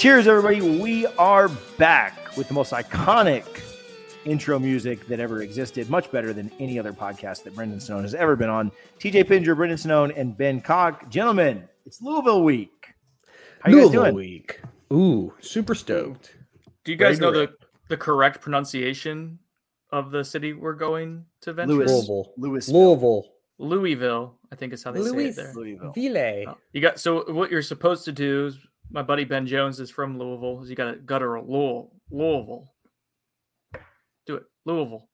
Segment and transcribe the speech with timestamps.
[0.00, 0.62] Cheers, everybody.
[0.80, 3.44] We are back with the most iconic
[4.24, 8.14] intro music that ever existed, much better than any other podcast that Brendan Snowden has
[8.14, 8.72] ever been on.
[8.98, 11.10] TJ Pinger, Brendan Snowden, and Ben Cock.
[11.10, 12.94] Gentlemen, it's Louisville week.
[13.60, 14.14] How you guys Louisville doing?
[14.14, 14.60] week.
[14.90, 16.34] Ooh, super stoked.
[16.84, 17.52] Do you guys know the,
[17.90, 19.38] the correct pronunciation
[19.92, 21.74] of the city we're going to venture?
[21.74, 21.86] Louis.
[21.90, 22.32] Louisville.
[22.36, 22.68] Louis.
[22.68, 23.24] Louisville.
[23.58, 25.52] Louisville, I think is how they say it there.
[25.54, 25.92] Louisville.
[25.92, 26.44] Ville.
[26.48, 28.58] Oh, You got so what you're supposed to do is
[28.90, 30.62] my buddy Ben Jones is from Louisville.
[30.62, 32.72] Is you got to gutter a Louisville, Louisville.
[34.26, 35.08] Do it, Louisville,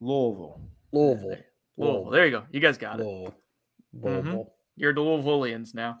[0.00, 0.60] Louisville.
[0.92, 1.36] Louisville.
[1.78, 2.10] Louisville.
[2.10, 2.44] There you go.
[2.50, 3.04] You guys got it.
[3.04, 3.34] Louisville.
[3.94, 4.46] Mhm.
[4.76, 5.98] You're the Louisvillians now.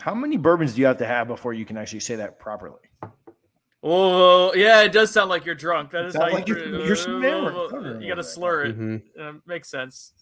[0.00, 2.80] How many bourbons do you have to have before you can actually say that properly?
[3.88, 5.92] Oh yeah, it does sound like you're drunk.
[5.92, 6.56] That is how like you.
[6.56, 8.24] you're- you're swearing- swearing You got to over it.
[8.24, 8.78] slur it.
[8.78, 9.02] Mhm.
[9.18, 10.12] Uh, makes sense.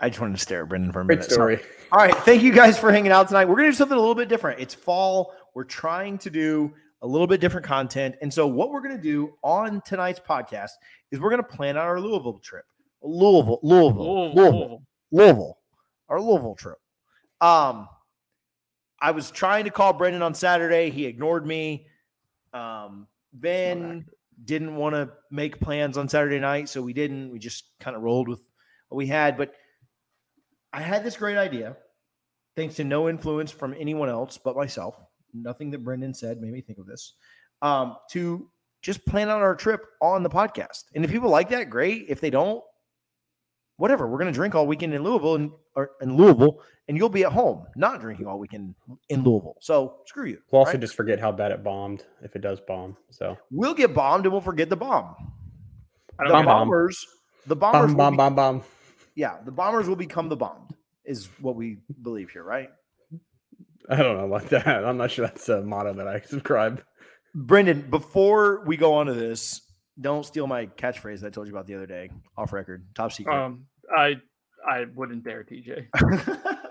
[0.00, 1.30] I just wanted to stare at Brendan for a Great minute.
[1.30, 1.58] Sorry.
[1.58, 1.70] story.
[1.92, 2.14] All right.
[2.24, 3.44] Thank you guys for hanging out tonight.
[3.44, 4.60] We're going to do something a little bit different.
[4.60, 5.32] It's fall.
[5.54, 8.16] We're trying to do a little bit different content.
[8.20, 10.70] And so, what we're going to do on tonight's podcast
[11.10, 12.64] is we're going to plan out our Louisville trip.
[13.02, 14.82] Louisville, Louisville, Louisville, Louisville, Louisville.
[15.12, 15.58] Louisville,
[16.08, 16.78] our Louisville trip.
[17.42, 17.88] Um,
[19.00, 20.90] I was trying to call Brendan on Saturday.
[20.90, 21.88] He ignored me.
[22.54, 24.06] Um, Ben
[24.44, 27.30] didn't want to make plans on Saturday night, so we didn't.
[27.30, 28.40] We just kind of rolled with
[28.88, 29.36] what we had.
[29.36, 29.54] But
[30.72, 31.76] I had this great idea,
[32.54, 34.96] thanks to no influence from anyone else but myself.
[35.34, 37.14] Nothing that Brendan said made me think of this.
[37.60, 38.48] Um, to
[38.82, 40.84] just plan out our trip on the podcast.
[40.94, 42.06] And if people like that, great.
[42.08, 42.62] If they don't,
[43.76, 44.06] whatever.
[44.06, 46.60] We're gonna drink all weekend in Louisville and or in Louisville,
[46.92, 48.74] and you'll be at home not drinking all weekend
[49.08, 49.56] in Louisville.
[49.60, 50.40] So screw you.
[50.50, 50.80] We'll also right?
[50.80, 52.98] just forget how bad it bombed if it does bomb.
[53.10, 55.14] So we'll get bombed and we'll forget the bomb.
[56.20, 56.50] I The don't Bomb, know.
[56.50, 56.58] bomb.
[56.68, 57.06] bombers,
[57.46, 58.62] the bombers, bomb, will bomb, be- bomb, bomb.
[59.14, 60.74] yeah, the bombers will become the bombed,
[61.06, 62.68] is what we believe here, right?
[63.88, 64.84] I don't know about that.
[64.84, 66.82] I'm not sure that's a motto that I subscribe.
[67.34, 69.62] Brendan, before we go on to this,
[69.98, 73.12] don't steal my catchphrase that I told you about the other day, off record, top
[73.12, 73.34] secret.
[73.34, 73.64] Um,
[73.96, 74.16] I
[74.70, 75.86] I wouldn't dare, TJ.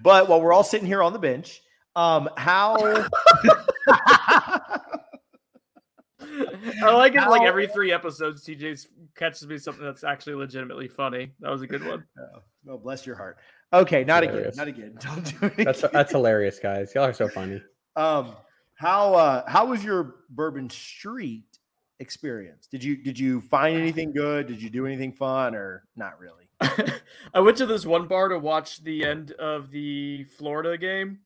[0.00, 1.60] but while we're all sitting here on the bench,
[1.94, 2.76] um, how
[6.82, 7.28] I like it.
[7.28, 8.86] Like every three episodes, TJ
[9.16, 11.32] catches me something that's actually legitimately funny.
[11.40, 12.04] That was a good one.
[12.18, 13.38] oh, oh, bless your heart.
[13.72, 14.96] Okay, not again, not again.
[15.00, 15.64] Don't do it.
[15.64, 16.94] That's that's hilarious, guys.
[16.94, 17.62] Y'all are so funny.
[17.96, 18.36] um
[18.74, 21.58] how uh how was your Bourbon Street
[21.98, 22.66] experience?
[22.66, 24.46] Did you did you find anything good?
[24.46, 26.45] Did you do anything fun or not really?
[27.34, 31.20] I went to this one bar to watch the end of the Florida game,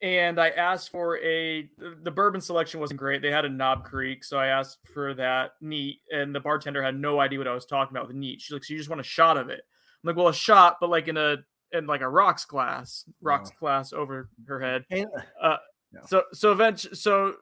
[0.00, 1.68] and I asked for a.
[2.02, 3.22] The bourbon selection wasn't great.
[3.22, 6.98] They had a Knob Creek, so I asked for that neat, and the bartender had
[6.98, 8.40] no idea what I was talking about with neat.
[8.40, 9.60] She's like, "So you just want a shot of it?"
[10.02, 11.36] I'm like, "Well, a shot, but like in a
[11.72, 13.12] in like a rocks glass, oh.
[13.20, 15.06] rocks glass over her head." And,
[15.42, 15.56] uh, uh,
[16.06, 17.34] So so eventually, so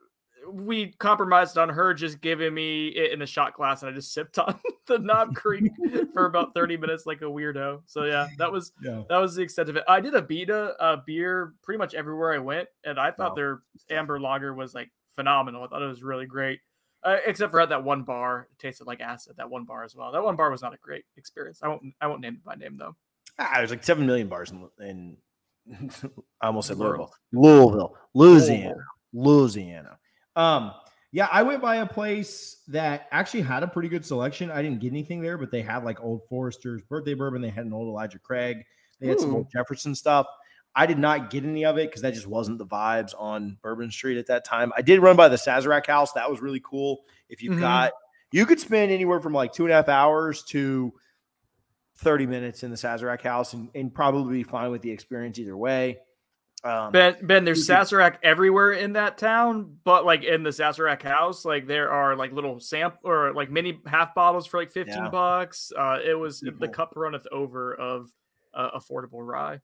[0.50, 4.12] we compromised on her just giving me it in a shot glass, and I just
[4.12, 5.70] sipped on the Knob Creek
[6.12, 7.82] for about thirty minutes like a weirdo.
[7.86, 9.02] So yeah, that was yeah.
[9.08, 9.84] that was the extent of it.
[9.88, 13.34] I did Abita uh, beer pretty much everywhere I went, and I thought Wow.
[13.36, 15.64] their amber lager was like phenomenal.
[15.64, 16.60] I thought it was really great.
[17.04, 19.34] Uh, except for at that one bar, it tasted like acid.
[19.36, 20.12] That one bar as well.
[20.12, 21.60] That one bar was not a great experience.
[21.62, 21.82] I won't.
[22.00, 22.94] I won't name it by name though.
[23.38, 25.16] Ah, there's like seven million bars in, in
[26.40, 26.78] I almost said.
[26.78, 28.74] Louisville, Louisville, Louisiana,
[29.12, 29.98] Louisiana.
[30.36, 30.72] Um,
[31.12, 34.50] yeah, I went by a place that actually had a pretty good selection.
[34.50, 37.42] I didn't get anything there, but they had like Old Forester's birthday bourbon.
[37.42, 38.64] They had an old Elijah Craig.
[38.98, 40.26] They had some old Jefferson stuff.
[40.74, 43.90] I did not get any of it because that just wasn't the vibes on Bourbon
[43.90, 44.72] Street at that time.
[44.74, 46.12] I did run by the Sazerac house.
[46.12, 47.04] That was really cool.
[47.28, 47.60] If you've Mhm.
[47.60, 47.92] got,
[48.30, 50.94] you could spend anywhere from like two and a half hours to
[51.96, 55.56] 30 minutes in the Sazerac house and, and probably be fine with the experience either
[55.56, 55.98] way.
[56.64, 61.02] Um, Ben, Ben, there's you Sazerac everywhere in that town, but like in the Sazerac
[61.02, 64.94] house, like there are like little sample or like mini half bottles for like 15
[64.94, 65.08] Yeah.
[65.08, 65.72] bucks.
[65.76, 68.10] Uh, it was Pretty the cup runneth over of
[68.54, 69.60] uh, affordable rye.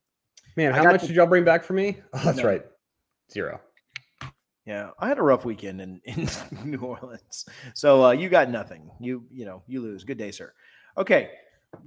[0.56, 1.98] Man, how much to- did y'all bring back for me?
[2.14, 2.44] Oh, that's No.
[2.44, 2.64] right.
[3.30, 3.60] Zero.
[4.66, 6.28] Yeah, I had a rough weekend in, in
[6.64, 7.46] New Orleans.
[7.74, 8.90] So uh, you got nothing.
[9.00, 10.04] You you know you lose.
[10.04, 10.52] Good day, sir.
[10.96, 11.30] Okay.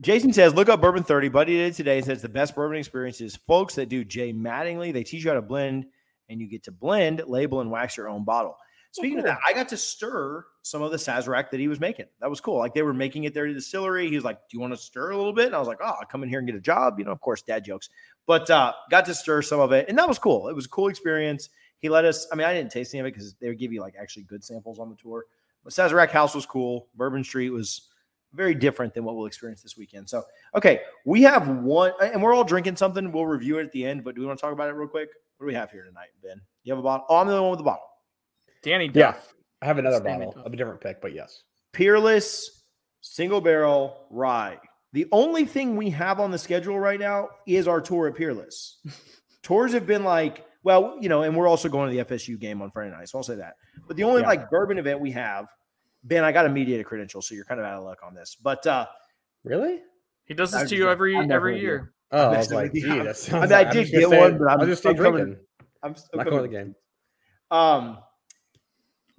[0.02, 1.30] Jason says, look up Bourbon 30.
[1.30, 4.34] Buddy did it today and says the best bourbon experience is folks that do J
[4.34, 4.94] Mattingly.
[4.94, 5.86] They teach you how to blend
[6.30, 8.58] and you get to blend, label, and wax your own bottle.
[8.94, 12.08] Speaking of that, I got to stir some of the Sazerac that he was making.
[12.20, 12.58] That was cool.
[12.58, 14.10] Like they were making it there to the distillery.
[14.10, 15.48] He was like, Do you want to stir a little bit?
[15.48, 17.00] And I was like, Oh, I'll come in here and get a job.
[17.00, 17.90] You know, of course, dad jokes.
[18.28, 19.88] But uh, got to stir some of it.
[19.88, 20.50] And that was cool.
[20.50, 21.50] It was a cool experience.
[21.80, 23.72] He let us, I mean, I didn't taste any of it because they would give
[23.72, 25.26] you like actually good samples on the tour.
[25.64, 26.88] But Sazerac House was cool.
[26.96, 27.91] Bourbon Street was
[28.34, 30.10] very different than what we'll experience this weekend.
[30.10, 30.24] So,
[30.56, 33.12] okay, we have one, and we're all drinking something.
[33.12, 34.88] We'll review it at the end, but do we want to talk about it real
[34.88, 35.10] quick?
[35.38, 36.40] What do we have here tonight, Ben?
[36.64, 37.06] You have a bottle?
[37.10, 37.86] Oh, I'm the only one with the bottle.
[38.64, 39.16] Danny Yeah.
[39.62, 40.46] I have another Stand bottle up.
[40.48, 41.44] of a different pick, but yes.
[41.74, 42.64] Peerless
[43.02, 44.60] single barrel rye.
[44.94, 48.80] The only thing we have on the schedule right now is our tour at Peerless.
[49.44, 52.62] Tours have been like, well, you know, and we're also going to the FSU game
[52.62, 53.10] on Friday night.
[53.10, 53.56] So I'll say that.
[53.88, 54.28] But the only Yeah.
[54.28, 55.48] like bourbon event we have,
[56.04, 58.36] Ben, I got a mediator credential, so you're kind of out of luck on this.
[58.36, 58.88] But uh
[59.44, 59.82] Really?
[60.26, 61.94] He does I this to you every every gonna year.
[62.12, 62.82] Oh, I messing was like, you.
[62.82, 64.66] gee, I that mean, sounds I like- I'm did get say- one, but I'm- I'll
[64.66, 65.46] just stay I'm coming- drinking.
[65.84, 66.76] I'm still Not going to the game.
[67.50, 67.98] Um,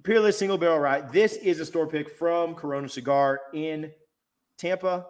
[0.03, 1.01] Peerless single barrel rye.
[1.01, 3.91] This is a store pick from Corona Cigar in
[4.57, 5.05] Tampa.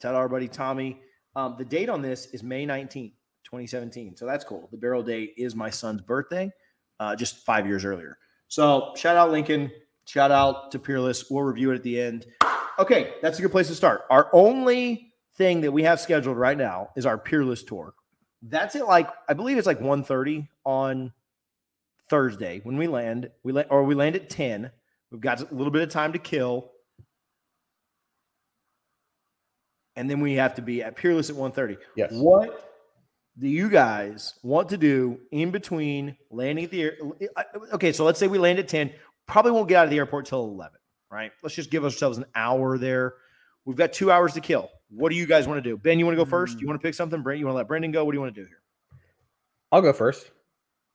[0.00, 1.00] Tell our buddy Tommy.
[1.36, 3.12] Um, the date on this is May 19th,
[3.44, 4.16] 2017.
[4.16, 4.68] So that's cool.
[4.70, 6.50] The barrel date is my son's birthday,
[6.98, 8.18] uh, just five years earlier.
[8.48, 9.70] So shout out Lincoln.
[10.10, 11.30] Shout out to Peerless.
[11.30, 12.26] We'll review it at the end.
[12.80, 14.02] Okay, that's a good place to start.
[14.10, 17.94] Our only thing that we have scheduled right now is our Peerless tour.
[18.42, 18.86] That's it.
[18.86, 21.12] Like I believe it's like 1.30 on
[22.08, 23.30] Thursday when we land.
[23.44, 24.72] We land or we land at 10.
[25.12, 26.72] We've got a little bit of time to kill.
[29.94, 31.76] And then we have to be at Peerless at 1:30.
[31.94, 32.10] Yes.
[32.12, 32.68] What
[33.38, 36.96] do you guys want to do in between landing at the air?
[37.74, 38.92] Okay, so let's say we land at 10.
[39.30, 40.72] Probably won't get out of the airport till 11,
[41.08, 41.30] right?
[41.40, 43.14] Let's just give ourselves an hour there.
[43.64, 44.68] We've got two hours to kill.
[44.88, 45.76] What do you guys want to do?
[45.76, 46.60] Ben, you want to go first?
[46.60, 47.22] You want to pick something?
[47.22, 48.04] Brent, you want to let Brendan go?
[48.04, 48.60] What do you want to do here?
[49.70, 50.32] I'll go first.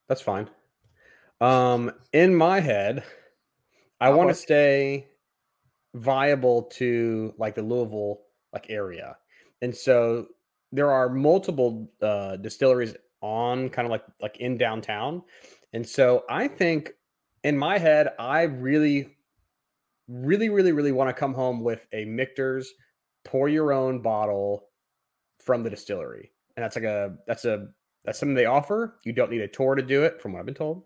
[0.10, 0.50] That's fine.
[1.40, 3.06] Um, in my head,
[4.02, 5.08] I Hot want to stay
[5.94, 8.20] viable to like the Louisville
[8.52, 9.16] like area,
[9.62, 10.28] and so
[10.74, 15.22] there are multiple uh, distilleries on kind of like like in downtown,
[15.72, 16.92] and so I think
[17.46, 19.16] in my head, I really,
[20.08, 22.74] really, really, really want to come home with a Michter's
[23.24, 24.70] pour your own bottle
[25.44, 27.68] from the distillery, and that's like a that's a
[28.04, 28.98] that's something they offer.
[29.04, 30.86] You don't need a tour to do it, from what I've been told.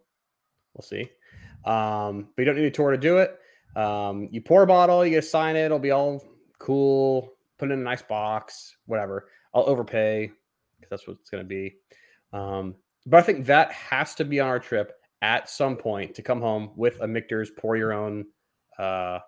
[0.73, 1.09] We'll see.
[1.63, 3.39] Um, but you don't need a tour to do it.
[3.77, 5.63] Um, you pour a bottle, you get to sign it.
[5.63, 6.21] It'll be all
[6.57, 7.31] cool.
[7.57, 9.29] Put it in a nice box, whatever.
[9.53, 10.29] I'll overpay
[10.77, 11.77] because that's what it's going to be.
[12.33, 12.75] Um,
[13.05, 16.41] but I think that has to be on our trip at some point to come
[16.41, 18.25] home with a Michter's pour your own,
[18.77, 19.19] uh,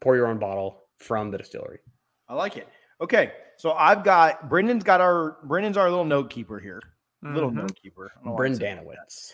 [0.00, 1.80] pour your own bottle from the distillery.
[2.28, 2.68] I like it.
[3.00, 6.80] Okay, so I've got Brendan's got our Brendan's our little note keeper here.
[7.22, 7.54] Little Mhm.
[7.54, 8.12] note keeper.
[8.20, 8.84] I don't know I said that.
[8.84, 9.32] Brendanowitz.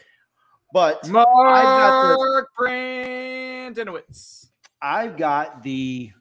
[0.73, 4.50] But got the- Mark Brandenowitz.
[4.81, 6.12] I've got the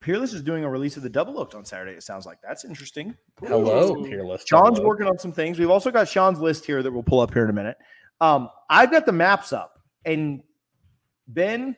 [0.00, 1.92] Peerless is doing a release of the double oaked on Saturday.
[1.92, 3.16] It sounds like that's interesting.
[3.40, 4.04] Hello, Ooh.
[4.08, 4.44] peerless.
[4.46, 4.86] Sean's Double Oak.
[4.86, 5.58] working on some things.
[5.58, 7.76] We've also got Sean's list here that we'll pull up here in a minute.
[8.20, 10.42] Um, I've got the maps up, and
[11.28, 11.76] Ben,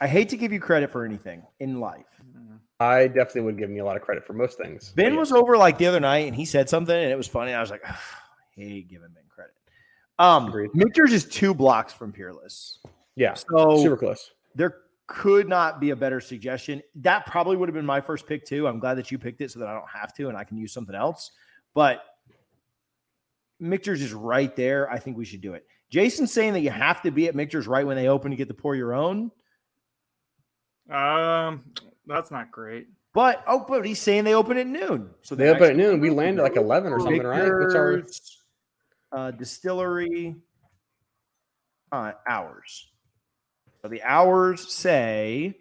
[0.00, 2.06] I hate to give you credit for anything in life.
[2.78, 4.92] I definitely would give me a lot of credit for most things.
[4.96, 7.26] Ben but was over like the other night, and he said something, and it was
[7.26, 7.54] funny.
[7.54, 7.96] I was like, I
[8.54, 9.54] hate giving Ben credit.
[10.18, 10.70] Um, Agreed.
[10.74, 12.78] Michter's is two blocks from Peerless,
[13.14, 14.32] yeah, so super close.
[14.54, 16.82] there could not be a better suggestion.
[16.96, 18.66] That probably would have been my first pick too.
[18.66, 20.56] I'm glad that you picked it so that I don't have to and I can
[20.56, 21.30] use something else.
[21.74, 22.02] But
[23.58, 24.90] Michter's is right there.
[24.90, 25.66] I think we should do it.
[25.90, 28.48] Jason's saying that you have to be at Michter's right when they open to get
[28.48, 29.30] the pour your own.
[30.90, 31.64] Um,
[32.06, 32.88] that's not great.
[33.12, 35.10] But oh, but he's saying they open at noon.
[35.22, 36.00] So They they're open at noon.
[36.00, 37.50] We land at like eleven or something, right?
[37.50, 38.02] What's our
[39.12, 40.36] uh, distillery
[41.92, 42.88] uh, hours?
[43.82, 45.56] So the hours say.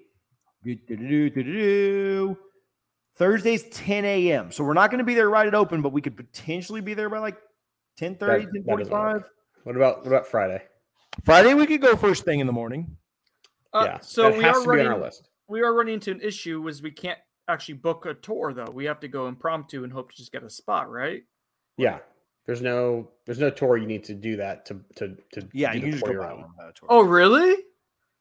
[3.18, 4.52] Thursday's 10 a.m.
[4.52, 6.96] So we're not going to be there right at open, but we could potentially be
[6.96, 7.38] there by like
[7.98, 9.24] 10 30, That- that doesn't 45.
[9.64, 10.64] what about what about Friday?
[11.24, 12.98] Friday, we could go first thing in the morning.
[13.74, 14.88] Uh, yeah, so we are to be on running.
[14.88, 15.30] our list.
[15.48, 16.62] We are running into an issue.
[16.62, 18.72] Was we can't actually book a tour though.
[18.72, 21.24] We have to go impromptu and hope to just get a spot, right?
[21.78, 22.00] Yeah,
[22.46, 25.92] there's no there's no tour you need to do that to to to Yeah, you
[25.92, 26.42] just go your buy own.
[26.42, 26.88] one without a tour.
[26.90, 27.56] Oh, really?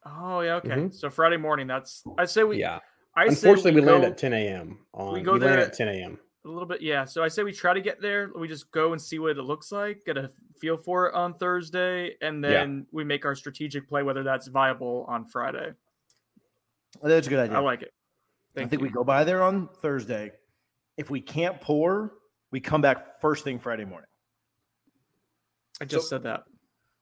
[0.06, 0.56] Oh, yeah.
[0.56, 0.68] Okay.
[0.68, 0.94] Mhm.
[0.94, 1.66] So Friday morning.
[1.66, 2.02] That's.
[2.18, 2.58] I say we.
[2.58, 2.80] yeah.
[3.16, 4.78] I Unfortunately, we, land go- at 10 a.m.
[4.92, 6.18] on we, go land there at at- 10 a.m.
[6.44, 6.82] a little bit.
[6.82, 7.04] Yeah.
[7.04, 8.30] So I say we try to get there.
[8.36, 11.34] We just go and see what it looks like, get a feel for it on
[11.34, 12.50] Thursday, and Yeah.
[12.50, 15.72] then we make our strategic play, whether that's viable on Friday.
[17.02, 17.56] That's a good idea.
[17.56, 17.92] I like it.
[18.56, 18.86] I think you.
[18.86, 20.32] we go by there on Thursday.
[20.96, 22.12] If we can't pour,
[22.52, 24.08] we come back first thing Friday morning.
[25.80, 26.44] I just so- said that.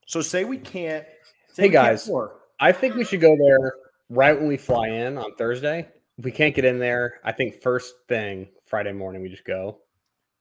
[0.07, 1.05] So say we can't.
[1.53, 2.07] say Hey, we can't guys.
[2.07, 2.41] pour.
[2.59, 3.75] I think we should go there
[4.09, 5.89] right when we fly in on Thursday.
[6.19, 9.81] If we can't get in there, I think first thing Friday morning we just go.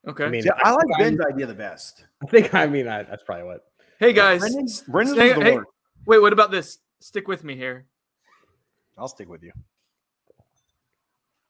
[0.08, 0.24] Okay.
[0.24, 2.06] I mean, See, I like Ben's idea the best.
[2.24, 3.66] I think I mean I, that's probably what.
[4.00, 5.60] hey guys, Brendan's, Brendan's stay- the hey,
[6.06, 6.20] wait.
[6.22, 6.78] What about this?
[7.02, 7.88] Stick with me here.
[8.98, 9.52] I'll stick with you.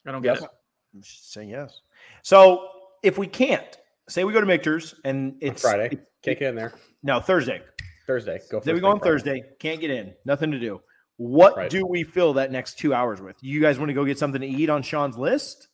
[0.07, 0.43] I don't get Yes.
[0.43, 0.49] it.
[0.95, 1.81] I'm just saying yes.
[2.23, 2.67] So
[3.03, 3.77] if we can't,
[4.09, 5.85] say we go to Michter's and On it's Friday.
[5.85, 6.73] it's- Can't get in there.
[7.03, 7.61] no Thursday.
[8.07, 8.39] Thursday.
[8.49, 9.11] Go Then we go on Friday.
[9.11, 9.43] Thursday.
[9.59, 10.15] Can't get in.
[10.25, 10.81] Nothing to do.
[11.17, 11.69] What Right.
[11.69, 13.35] do we fill that next two hours with?
[13.43, 15.67] You guys want to go get something to eat on Sean's list?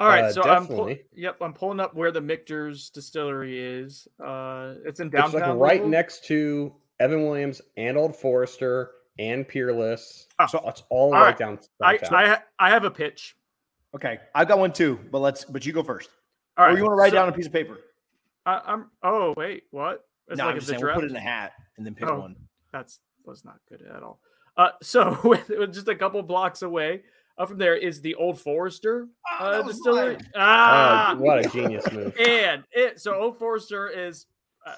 [0.00, 4.06] All right, Uh, so I'm pull- yep, I'm pulling up where the Michter's distillery is.
[4.24, 5.88] Uh, it's in downtown, It's like right Louisville.
[5.88, 10.28] next to Evan Williams and Old Forester and Peerless.
[10.38, 11.38] Ah, so it's all all right right.
[11.38, 11.58] down.
[11.82, 12.14] I, downtown.
[12.18, 13.36] I ha- I have a pitch.
[13.94, 15.44] Okay, I've got one too, but let's.
[15.44, 16.10] But you go first.
[16.56, 17.78] All right, or you want to write so down a piece of paper?
[18.46, 18.90] I, I'm.
[19.02, 20.04] Oh wait, what?
[20.28, 21.84] It's no, like I'm it's just a saying we'll put it in a hat and
[21.86, 22.20] then pick Oh.
[22.20, 22.36] one.
[22.72, 24.20] That's was not good at all.
[24.56, 27.02] Uh, so with, with just a couple blocks away
[27.38, 29.06] uh, from there is the Old Forester
[29.40, 30.14] Oh, uh, that was distillery.
[30.14, 30.30] mine.
[30.36, 32.14] Ah, Oh, what a genius move.
[32.26, 34.26] and it so Old Forester is
[34.66, 34.74] uh,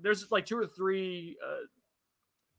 [0.00, 1.64] there's like two or three uh,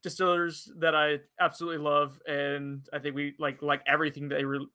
[0.04, 4.68] distillers that I absolutely love, and I think we like like everything they re-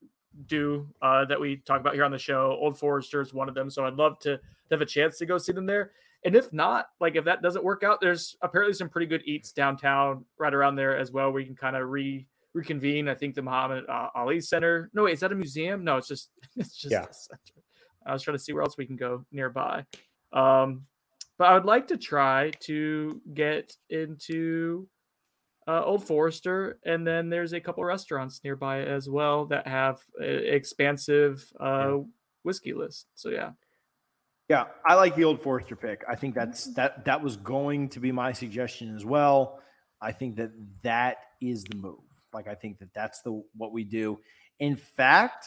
[0.46, 2.56] do uh, that we talk about here on the show.
[2.60, 5.26] Old Forester is one of them, so I'd love to, to have a chance to
[5.26, 5.92] go see them there.
[6.24, 9.52] And if not, like if that doesn't work out, there's apparently some pretty good eats
[9.52, 11.30] downtown, right around there as well.
[11.32, 13.08] We can kind of re reconvene.
[13.08, 14.90] I think the Muhammad uh, Ali Center.
[14.92, 15.84] No, wait, is that a museum?
[15.84, 17.04] No, it's just it's just Yeah.
[17.04, 17.62] a center.
[18.06, 19.84] I was trying to see where else we can go nearby.
[20.32, 20.86] Um,
[21.38, 24.88] but I would like to try to get into
[25.68, 30.54] uh, Old Forester, and then there's a couple restaurants nearby as well that have a
[30.54, 31.98] expansive uh,
[32.42, 33.06] whiskey list.
[33.14, 33.50] So yeah,
[34.48, 36.02] Yeah, I like the old Forester pick.
[36.08, 39.60] I think that's that that was going to be my suggestion as well.
[40.00, 40.50] I think that
[40.82, 42.00] that is the move.
[42.32, 44.18] Like I think that that's the what we do.
[44.58, 45.46] In fact,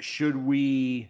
[0.00, 1.08] should we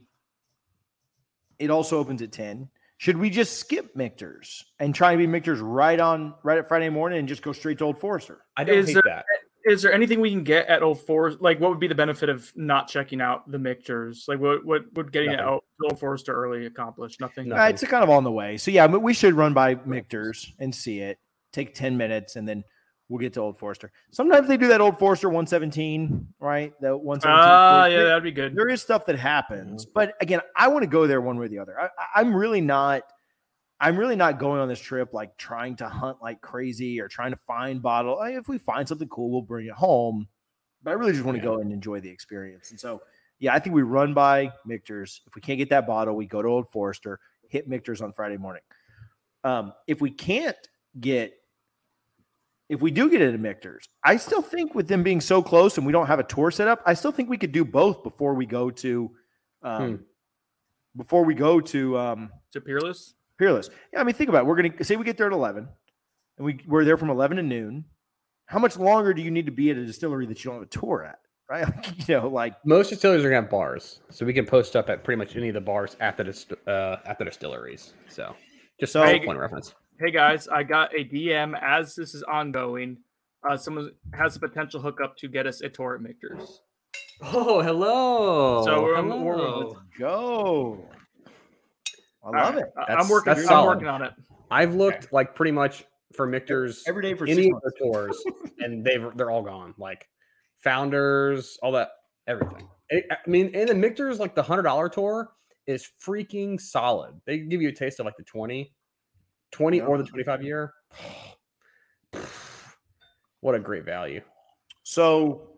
[1.59, 2.69] it also opens at 10.
[2.99, 6.89] Should we just skip Michter's and try to be Michter's right on right at Friday
[6.89, 8.45] morning and just go straight to Old Forester?
[8.57, 9.25] I don't Is hate there- that.
[9.65, 11.41] is there anything we can get at Old Forester?
[11.43, 14.25] Like, what would be the benefit of not checking out the Michter's?
[14.27, 15.49] Like, what what would getting it Nothing.
[15.49, 17.21] out to Old Forester early accomplish?
[17.21, 17.49] Nothing.
[17.49, 17.57] No.
[17.57, 18.57] Uh, it's kind of on the way.
[18.57, 21.19] So yeah, but we should run by Michter's and see it.
[21.53, 22.63] Take 10 minutes and then
[23.09, 23.91] we'll get to Old Forester.
[24.11, 26.73] Sometimes they do that Old Forester 117, right?
[26.81, 27.31] The 117.
[27.35, 28.55] Ah, There- yeah, that'd be good.
[28.55, 31.49] there is stuff that happens, but again, I want to go there one way or
[31.49, 31.79] the other.
[31.81, 33.03] I, I'm really not.
[33.81, 37.31] I'm really not going on this trip like trying to hunt like crazy or trying
[37.31, 38.21] to find bottle.
[38.23, 40.27] If we find something cool, we'll bring it home.
[40.83, 42.73] But I really just want to go and enjoy the experience.
[42.73, 43.03] And so,
[43.39, 45.21] yeah, I think we run by Michter's.
[45.29, 48.37] If we can't get that bottle, we go to Old Forester, hit Michter's on Friday
[48.37, 48.63] morning.
[49.45, 50.57] Um, if we can't
[50.99, 51.35] get,
[52.69, 55.77] if we do get it at Michter's, I still think with them being so close
[55.79, 58.03] and we don't have a tour set up, I still think we could do both
[58.03, 59.11] before we go to,
[59.63, 59.97] um, Hmm.
[60.97, 63.15] before we go to um, to Peerless.
[63.39, 63.71] Peerless.
[63.93, 64.47] Yeah, I mean, think about it.
[64.47, 65.69] We're gonna say we get there at eleven,
[66.39, 67.85] and we we're there from eleven to noon.
[68.47, 70.67] How much longer do you need to be at a distillery that you don't have
[70.69, 71.19] a tour at?
[71.51, 71.65] Right?
[71.87, 74.91] Like, you know, like Most distilleries are gonna have bars, so we can post up
[74.91, 77.95] at pretty much any of the bars at the dist- uh, at the distilleries.
[78.09, 78.35] So,
[78.81, 79.75] just So- so point of reference.
[80.01, 82.99] Hey guys, I got a DM as this is ongoing.
[83.49, 86.61] Uh, someone has a potential hookup to get us a tour at Michter's.
[87.21, 88.65] Oh, hello.
[88.65, 89.23] So we're- hello.
[89.25, 90.89] we're- go.
[92.23, 92.73] I love Alright, it.
[92.77, 93.33] I- I'm working.
[93.33, 93.67] that's I'm solid.
[93.75, 94.13] working on it.
[94.53, 98.23] I've looked like pretty much for Michter's Every day for any of their tours,
[98.61, 99.75] and they've they're all gone.
[99.79, 100.09] Like
[100.63, 101.91] founders, all that,
[102.29, 102.69] everything.
[102.93, 105.33] I I mean, and the Michter's like the hundred dollar tour
[105.67, 107.21] is freaking solid.
[107.27, 108.73] They give you a taste of like the 20,
[109.53, 109.85] 20 Yeah.
[109.85, 110.73] or the twenty five year.
[113.41, 114.21] What a great value.
[114.83, 115.51] So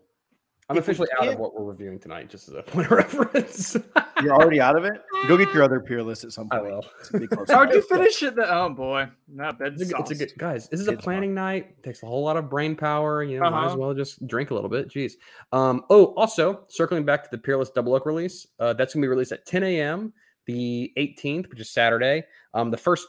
[0.69, 3.75] I'm officially out of what we're reviewing tonight, just as a point of reference.
[4.21, 5.01] you're already out of it.
[5.27, 6.71] Go get your other Peerless at some I point.
[6.71, 6.85] will.
[6.99, 8.35] It's gonna be close How'd you finish it?
[8.35, 9.73] The, oh boy, not bad.
[9.73, 10.69] It's a, good- it's a good guys.
[10.69, 11.81] This is a Kids planning night.
[11.81, 13.23] Takes a whole lot of brain power.
[13.23, 13.77] You know, might as Uh-huh.
[13.79, 14.87] well just drink a little bit.
[14.89, 15.13] Jeez.
[15.51, 15.83] Um.
[15.89, 18.45] Oh, also circling back to the Peerless Double Oak release.
[18.59, 20.13] Uh, that's gonna be released at 10 a.m.
[20.45, 22.23] the 18th, which is Saturday.
[22.53, 23.07] Um, the first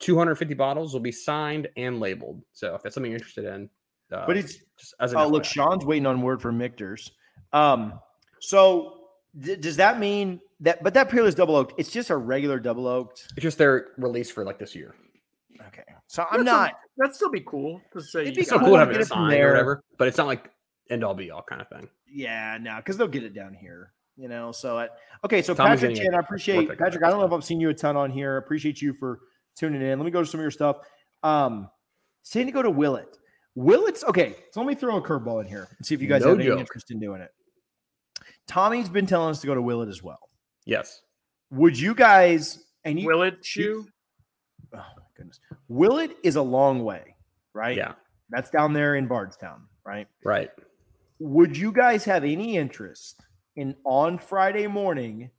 [0.00, 2.42] 250 bottles will be signed and labeled.
[2.52, 3.68] So if that's something you're interested in,
[4.12, 7.12] uh, But it's just as an Oh, look, Sean's waiting on word from Michter's.
[7.52, 7.94] Um,
[8.40, 9.00] so
[9.40, 10.82] D- does that mean that?
[10.82, 13.28] But that Peerless double oaked, it's just a regular double oaked.
[13.36, 14.94] It's just their release for like this year.
[15.68, 16.70] Okay, so I'm That's not.
[16.72, 18.22] a- that'd still be cool to say.
[18.22, 18.78] It'd be So cool to it.
[18.78, 19.48] have it it signed there.
[19.48, 20.50] or whatever, but it's not like
[20.90, 21.88] end all be all kind of thing.
[22.08, 23.92] Yeah, no, because they'll get it down here.
[24.16, 24.88] You know, so I,
[25.24, 25.42] okay.
[25.42, 27.02] So Tommy's Patrick getting Chan, I a appreciate Patrick.
[27.02, 27.32] I don't know if.
[27.32, 28.36] I've seen you a ton on here.
[28.36, 29.20] Appreciate you for
[29.56, 29.98] tuning in.
[29.98, 30.78] Let me go to some of your stuff.
[31.22, 31.68] Um,
[32.22, 33.18] saying to go to Willett.
[33.54, 34.34] Willett's okay.
[34.50, 36.40] So let me throw a curveball in here and see if you guys No have
[36.40, 37.30] any interest in doing it.
[38.46, 40.18] Tommy's been telling us to go to Willett as well.
[40.66, 41.02] Yes.
[41.50, 43.86] Would you guys and you Will it shoe?
[44.74, 45.38] oh my goodness.
[45.68, 47.14] Willett is a long way,
[47.54, 47.76] right?
[47.76, 47.92] Yeah.
[48.30, 50.08] That's down there in Bardstown, right?
[50.24, 50.50] Right.
[51.20, 53.22] Would you guys have any interest
[53.56, 55.30] in on Friday morning?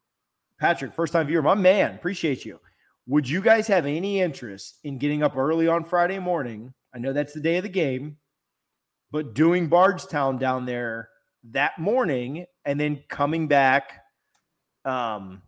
[0.59, 2.59] Patrick, first time viewer, my man, appreciate you.
[3.07, 6.73] Would you guys have any interest in getting up early on Friday morning?
[6.93, 8.17] I know that's the day of the game,
[9.11, 11.09] but doing Bardstown down there
[11.51, 14.01] that morning and then coming back
[14.85, 15.43] um,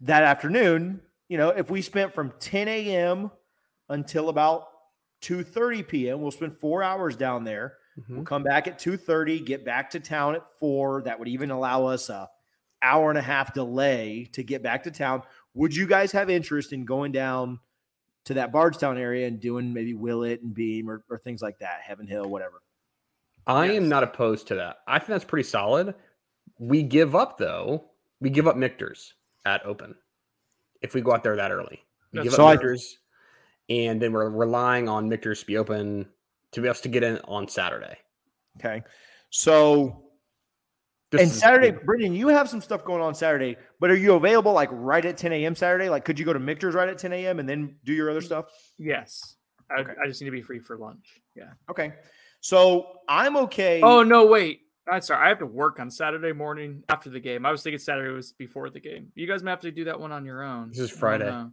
[0.00, 1.00] that afternoon.
[1.28, 3.30] You know, if we spent from 10 a.m.
[3.88, 4.66] until about
[5.22, 7.74] 2:30 p.m., we'll spend four hours down there.
[7.98, 8.16] Mhm.
[8.16, 11.02] We'll come back at 2:30, get back to town at 4.
[11.02, 12.28] That would even allow us a
[12.82, 15.22] hour and a half delay to get back to town.
[15.56, 17.58] Would you guys have interest in going down
[18.26, 21.80] to that Bardstown area and doing maybe Willett and Beam or, or things like that,
[21.82, 22.62] Heaven Hill, whatever?
[23.46, 23.76] I Yes.
[23.76, 24.78] am not opposed to that.
[24.86, 25.94] I think that's pretty solid.
[26.58, 27.90] We give up though.
[28.20, 29.94] We give up Michter's at open
[30.82, 31.82] if we go out there that early.
[32.12, 32.98] We That's give So up I- Michter's,
[33.68, 36.06] and then we're relying on Michter's to be open
[36.52, 37.96] to be able to get in on Saturday.
[38.58, 38.82] Okay.
[39.30, 40.05] So
[41.10, 44.14] This and is- Saturday, Brendan, you have some stuff going on Saturday, but are you
[44.14, 45.54] available like right at 10 a.m.
[45.54, 45.88] Saturday?
[45.88, 47.38] Like, could you go to Michter's right at 10 a.m.
[47.38, 48.46] and then do your other stuff?
[48.78, 49.36] Yes.
[49.70, 49.92] I, Okay.
[50.02, 51.20] I just need to be free for lunch.
[51.34, 51.50] Yeah.
[51.70, 51.92] Okay.
[52.40, 53.80] So I'm okay.
[53.82, 54.60] Oh no, wait.
[54.90, 55.24] I'm sorry.
[55.24, 57.44] I have to work on Saturday morning after the game.
[57.44, 59.10] I was thinking Saturday was before the game.
[59.16, 60.68] You guys may have to do that one on your own.
[60.68, 61.46] This is I don't Friday.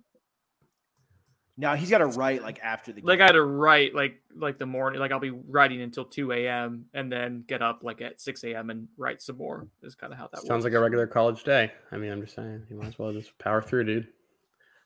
[1.57, 1.69] Know.
[1.69, 3.07] now he's got to write like after the game.
[3.07, 4.99] Like I had to write like like the morning.
[4.99, 6.85] Like I'll be writing until two a.m.
[6.93, 8.69] and then get up like at six a.m.
[8.69, 9.67] and write some more.
[9.81, 10.63] Is kind of how that sounds works.
[10.65, 11.71] like a regular college day.
[11.91, 14.07] I mean, I'm just saying, you might as well just power through, dude.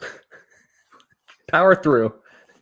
[1.47, 2.13] power through.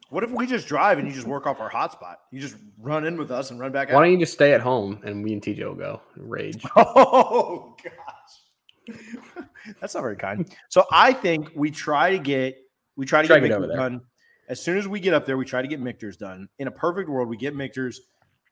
[0.10, 2.17] What if we just drive and you just work off our hotspot?
[2.32, 3.95] You just run in with us and run back out.
[3.95, 4.03] Why out.
[4.03, 6.63] don't you just stay at home and me and TJ will go rage?
[6.75, 8.95] Oh gosh,
[9.82, 10.47] that's not very kind.
[10.69, 12.58] So I think we try to get
[12.95, 13.89] we try to Try get to get Michter's over there.
[13.89, 14.01] done
[14.49, 15.38] as soon as we get up there.
[15.38, 16.47] We try to get Michter's done.
[16.60, 17.99] In a perfect world, we get Michter's.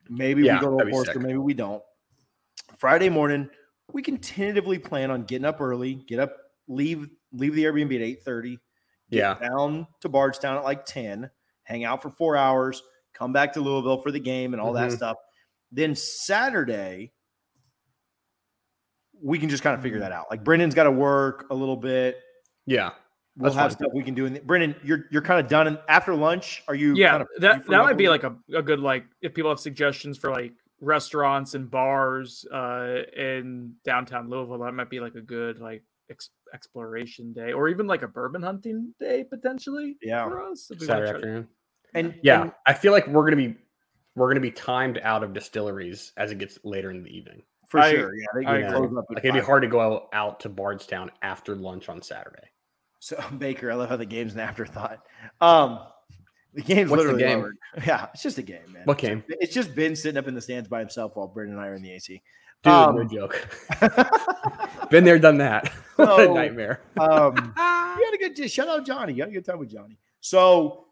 [0.09, 1.81] Maybe Yeah, we go to Forester, maybe we don't.
[2.77, 3.49] Friday morning,
[3.93, 6.35] we can tentatively plan on getting up early, get up,
[6.67, 8.59] leave leave the Airbnb at eight thirty.
[9.09, 9.35] Yeah.
[9.39, 11.29] down to Bardstown at like 10,
[11.63, 12.81] hang out for four hours,
[13.13, 14.95] come back to Louisville for the game and all that Mhm.
[14.95, 15.17] stuff.
[15.71, 17.13] Then Saturday,
[19.21, 20.09] we can just kind of figure Mm-hmm.
[20.09, 20.25] that out.
[20.31, 22.19] Like Brendan's got to work a little bit.
[22.65, 22.91] Yeah.
[23.35, 23.77] We'll That's have fine.
[23.79, 24.25] stuff we can do.
[24.27, 25.65] In the, Brendan, you're you're kind of done.
[25.67, 26.93] And after lunch, are you?
[26.95, 29.49] yeah, kind of, that you that might be like a, a good like if people
[29.49, 35.15] have suggestions for like restaurants and bars uh in downtown Louisville, that might be like
[35.15, 39.97] a good like ex- exploration day or even like a bourbon hunting day potentially.
[40.01, 40.25] Yeah.
[40.25, 40.69] for us.
[40.69, 41.47] if we wanna Saturday try to- afternoon.
[41.95, 43.55] And Yeah, and I feel like we're gonna be
[44.15, 47.41] we're gonna be timed out of distilleries as it gets later in the evening.
[47.67, 48.13] for I- sure.
[48.15, 49.05] Yeah, they I can close up.
[49.09, 52.47] Like it'd be hard to go out to Bardstown after lunch on Saturday.
[53.03, 54.99] So Baker, I love how the game's an afterthought.
[55.41, 55.79] Um,
[56.53, 57.39] the game's What's the literally game?
[57.39, 57.57] lowered.
[57.85, 58.83] Yeah, it's just a game, man.
[58.85, 59.23] What game?
[59.27, 61.73] It's just Ben sitting up in the stands by himself while Brendan and I are
[61.75, 62.21] in the AC.
[62.63, 63.49] Dude, Um, no joke.
[64.89, 65.67] Been there, done that.
[65.97, 66.79] what a nightmare.
[66.97, 69.13] um, you had a good shout out Johnny.
[69.13, 69.97] You had a good time with Johnny.
[70.21, 70.85] So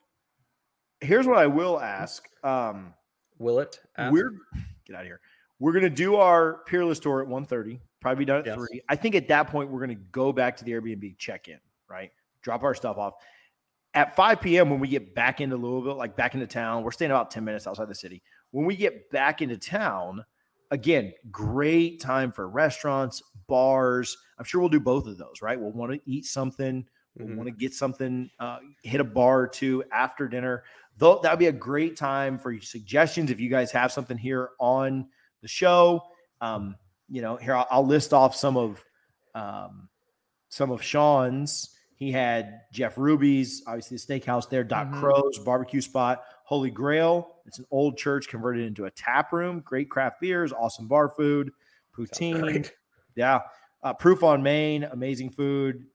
[0.99, 2.27] here's what I will ask.
[2.43, 2.93] Um,
[3.39, 3.79] Will it?
[3.97, 4.11] Ask?
[4.11, 4.31] we're
[4.85, 5.21] get out of here.
[5.59, 8.55] We're gonna do our peerless tour at 1.30, probably done at Yes.
[8.55, 8.81] three.
[8.89, 11.59] I think at that point we're gonna go back to the Airbnb, check in,
[11.91, 12.11] right?
[12.41, 13.13] Drop our stuff off.
[13.93, 14.69] At 5 p.m.
[14.69, 17.67] when we get back into Louisville, like back into town, we're staying about 10 minutes
[17.67, 18.23] outside the city.
[18.51, 20.23] When we get back into town,
[20.71, 24.15] again, great time for restaurants, bars.
[24.39, 25.59] I'm sure we'll do both of those, right?
[25.59, 26.85] We'll want to eat something.
[27.17, 27.35] We'll Mhm.
[27.35, 30.63] want to get something, uh, hit a bar or two after dinner.
[30.97, 34.51] Though that would be a great time for suggestions if you guys have something here
[34.59, 35.09] on
[35.41, 36.01] the show.
[36.39, 36.77] Um,
[37.09, 38.85] you know, here I'll, I'll list off some of
[39.35, 39.89] um,
[40.47, 41.75] some of Sean's.
[42.01, 44.99] He had Jeff Ruby's, obviously the steakhouse there, Doc Mhm.
[44.99, 47.35] Crow's barbecue spot, Holy Grail.
[47.45, 49.59] It's an old church converted into a tap room.
[49.59, 51.51] Great craft beers, awesome bar food,
[51.95, 52.67] poutine.
[53.15, 53.41] Yeah.
[53.83, 55.85] Uh, Proof on Main, amazing food,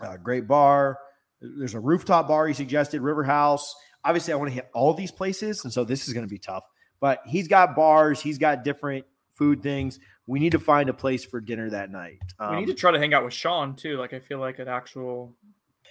[0.00, 0.98] uh, great bar.
[1.42, 3.74] There's a rooftop bar he suggested, River House.
[4.04, 5.62] Obviously, I want to hit all these places.
[5.62, 6.64] And so this is going to be tough.
[7.00, 9.98] But he's got bars, he's got different food things.
[10.28, 12.18] We need to find a place for dinner that night.
[12.38, 13.96] we need Um, to try to hang out with Sean too.
[13.98, 15.34] Like I feel like an actual.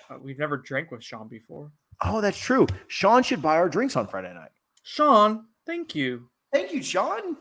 [0.10, 1.72] Uh, we've never drank with Sean before.
[2.06, 2.68] oh, that's true.
[2.88, 4.52] Sean should buy our drinks on Friday night.
[4.84, 6.30] Sean, thank you.
[6.54, 7.36] Thank you, Sean.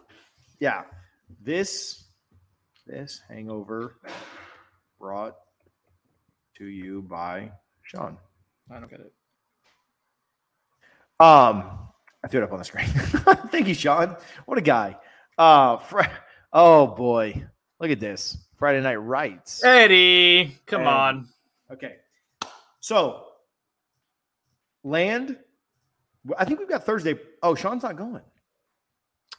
[0.58, 0.82] Yeah,
[1.42, 2.04] this
[2.86, 3.96] this hangover
[4.98, 5.36] brought
[6.56, 8.16] to you by Sean.
[8.70, 9.12] I don't get it.
[11.20, 11.64] Um,
[12.24, 12.86] I threw it up on the screen.
[13.50, 14.16] Thank you, Sean.
[14.46, 14.96] What a guy.
[15.38, 16.04] Uh, Fri
[16.52, 17.44] oh boy,
[17.80, 19.62] look at this Friday Night Rights.
[19.64, 21.28] Eddie, come And- on.
[21.72, 21.96] Okay,
[22.80, 23.24] so
[24.84, 25.36] land.
[26.38, 27.14] I think we've got Thursday.
[27.42, 28.20] Oh, Sean's not going.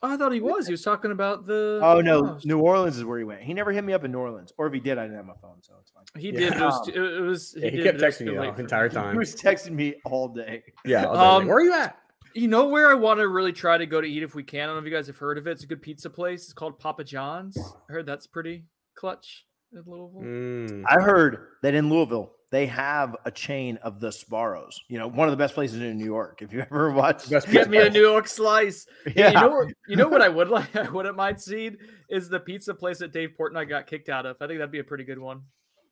[0.03, 0.67] Oh, I thought he was.
[0.67, 1.79] He was talking about the.
[1.81, 2.45] Oh no, gosh.
[2.45, 3.41] New Orleans is where he went.
[3.41, 5.25] He never hit me up in New Orleans, or if he did, I didn't have
[5.25, 6.03] my phone, so it's fine.
[6.21, 6.39] He Yeah.
[6.39, 6.53] did.
[6.53, 6.87] It was.
[6.87, 9.11] It it was Yeah, he did, kept but texting me the entire him.
[9.13, 10.63] He was texting me all day.
[10.85, 11.97] Yeah, I was Um, where are you at?
[12.37, 14.61] You know where I want to really try to go to eat if we can.
[14.61, 15.51] I don't know if you guys have heard of it.
[15.51, 16.43] It's a good pizza place.
[16.43, 17.57] It's called Papa John's.
[17.57, 20.21] I heard that's pretty clutch in Louisville.
[20.21, 20.83] Mm.
[20.87, 24.79] I heard that in Louisville they have a chain of the Sparrows.
[24.87, 26.41] You know, one of the best places in New York.
[26.41, 28.85] If you ever watched, Best Get me a New York slice.
[29.05, 29.27] yeah, Yeah.
[29.27, 29.67] You know what?
[29.87, 30.75] You know what I would like.
[30.75, 31.77] I wouldn't mind seeing
[32.09, 34.37] is the pizza place that Dave Portnoy got kicked out of.
[34.39, 35.41] I think that'd be a pretty good one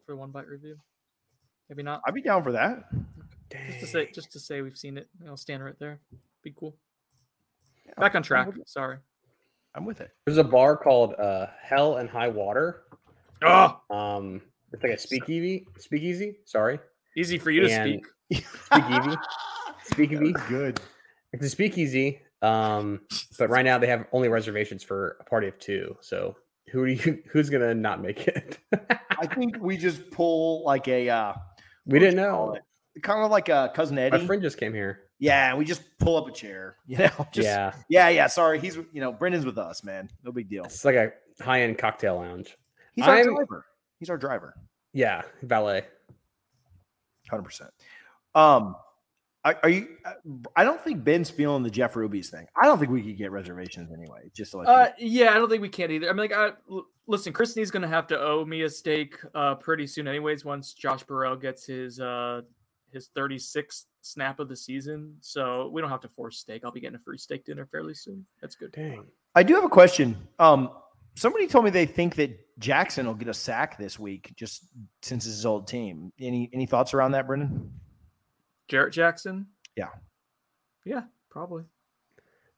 [0.06, 0.78] for a one bite review.
[1.70, 2.02] Maybe not.
[2.08, 2.84] I'd be down for that.
[3.52, 5.08] Just to say, just to say we've seen it.
[5.28, 6.00] I'll stand right there.
[6.46, 6.78] Be cool.
[7.98, 8.48] Back on track.
[8.68, 8.98] Sorry.
[9.74, 10.12] I'm with it.
[10.26, 12.84] There's a bar called uh, Hell and High Water.
[13.44, 15.66] Oh, Um, it's like a speakeasy.
[15.80, 16.38] Speakeasy.
[16.46, 16.80] Sorry,
[17.18, 18.06] easy for you to speak.
[18.32, 19.18] speakeasy.
[19.86, 20.34] Speakeasy.
[20.48, 20.80] Good.
[21.34, 22.22] It's a speakeasy.
[22.42, 23.02] Um,
[23.40, 25.96] but right now they have only reservations for a party of two.
[26.02, 26.36] So
[26.72, 27.24] who do you?
[27.32, 28.60] Who's gonna not make it?
[29.20, 31.34] I think we just pull like a uh
[31.88, 32.58] we didn't know.
[33.02, 34.20] kind of like a cousin Eddie.
[34.20, 35.05] My friend just came here.
[35.20, 36.76] Yeah, we just pull up a chair.
[36.88, 38.28] You know, just yeah, yeah, yeah.
[38.28, 40.10] Sorry, he's you know Brendan's with us, man.
[40.24, 40.66] No big deal.
[40.66, 42.56] it's like a high end cocktail lounge.
[42.94, 43.66] He's our I'm- driver.
[44.00, 44.54] He's our driver.
[44.94, 45.86] Yeah, valet.
[47.30, 47.72] Hundred percent.
[48.36, 48.76] Um,
[49.44, 49.88] are, are you?
[50.06, 50.12] uh,
[50.56, 52.46] I don't think Ben's feeling the Jeff Ruby's thing.
[52.60, 54.30] I don't think we could get reservations anyway.
[54.36, 54.92] Just to let you Uh, know.
[55.00, 56.08] yeah, I don't think we can either.
[56.10, 59.56] I mean, like, I, l- listen, Christie's gonna have to owe me a steak uh
[59.56, 60.44] pretty soon, anyways.
[60.46, 62.42] Once Josh Burrell gets his uh
[62.96, 66.64] his 36th snap of the season, so we don't have to force steak.
[66.66, 68.26] I'll be getting a free steak dinner fairly soon.
[68.42, 68.72] That's good.
[68.72, 69.04] Dang.
[69.36, 70.16] I do have a question.
[70.40, 70.72] Um,
[71.16, 74.64] somebody told me they think that Jackson will get a sack this week, just
[75.04, 76.12] since it's his old team.
[76.20, 77.72] Any any thoughts around that, Brendan?
[78.70, 79.48] Jarrett Jackson.
[79.76, 79.90] Yeah.
[80.86, 81.64] Yeah, probably.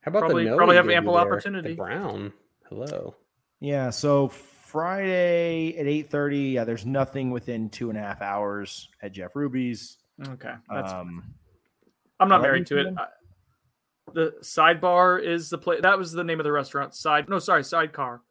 [0.01, 1.23] How about Probably- the probably have ample there?
[1.25, 1.73] The opportunity.
[1.73, 2.31] Brown.
[2.69, 3.15] Hello.
[3.59, 3.89] Yeah.
[3.89, 6.49] So Friday at eight thirty.
[6.51, 9.97] Yeah, there's nothing within two and a half hours at Jeff Ruby's.
[10.29, 10.91] Okay, that's.
[10.93, 11.23] Um,
[12.19, 12.87] I'm not married to it.
[12.97, 13.05] I,
[14.13, 15.81] the sidebar is the place.
[15.83, 16.95] That was the name of the restaurant.
[16.95, 17.29] Side.
[17.29, 18.21] No, sorry, sidecar.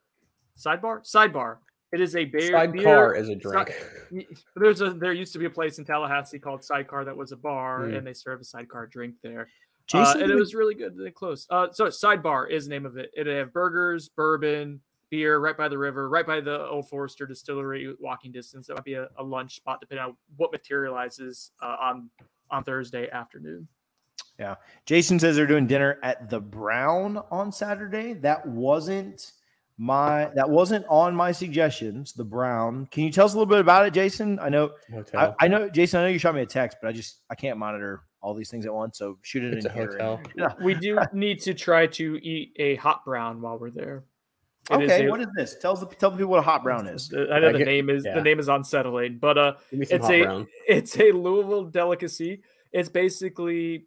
[0.59, 1.03] Sidebar.
[1.05, 1.59] Sidebar.
[1.93, 2.51] It is a beer.
[2.53, 3.73] Sidecar beer- is a drink.
[4.11, 7.31] Y- There's a there used to be a place in Tallahassee called Sidecar that was
[7.33, 7.99] a bar, Mm.
[7.99, 9.49] and they serve a sidecar drink there.
[9.95, 10.97] Uh, and it was really good.
[10.97, 11.47] They closed.
[11.49, 13.11] Uh, so Sidebar is the name of it.
[13.15, 17.95] It have burgers, bourbon, beer, right by the river, right by the Old Forester Distillery,
[18.01, 18.67] walking distance.
[18.67, 22.11] That might be a, a lunch spot, depending on what materializes uh, on
[22.51, 23.67] on Thursday afternoon.
[24.39, 28.13] Yeah, Jason says they're doing dinner at the Brown on Saturday.
[28.15, 29.33] That wasn't
[29.79, 32.13] my that wasn't on my suggestions.
[32.13, 32.87] The Brown.
[32.91, 34.39] Can you tell us a little bit about it, Jason?
[34.39, 34.73] I know
[35.15, 36.01] I, I know Jason.
[36.01, 38.51] I know you shot me a text, but I just I can't monitor all these
[38.51, 38.99] things at once.
[38.99, 39.87] So shoot it It's in a here.
[39.93, 40.21] hotel.
[40.37, 40.53] Yeah.
[40.63, 44.05] We do need to try to eat a hot brown while we're there.
[44.71, 45.57] It is Okay, a- what is this?
[45.61, 47.13] Tell the tell the people what a hot brown is.
[47.15, 48.15] I know I the get- name is yeah.
[48.15, 50.47] the name is unsettling, but uh, Give me some it's a- brown.
[50.67, 52.43] it's a Louisville delicacy.
[52.73, 53.87] It's basically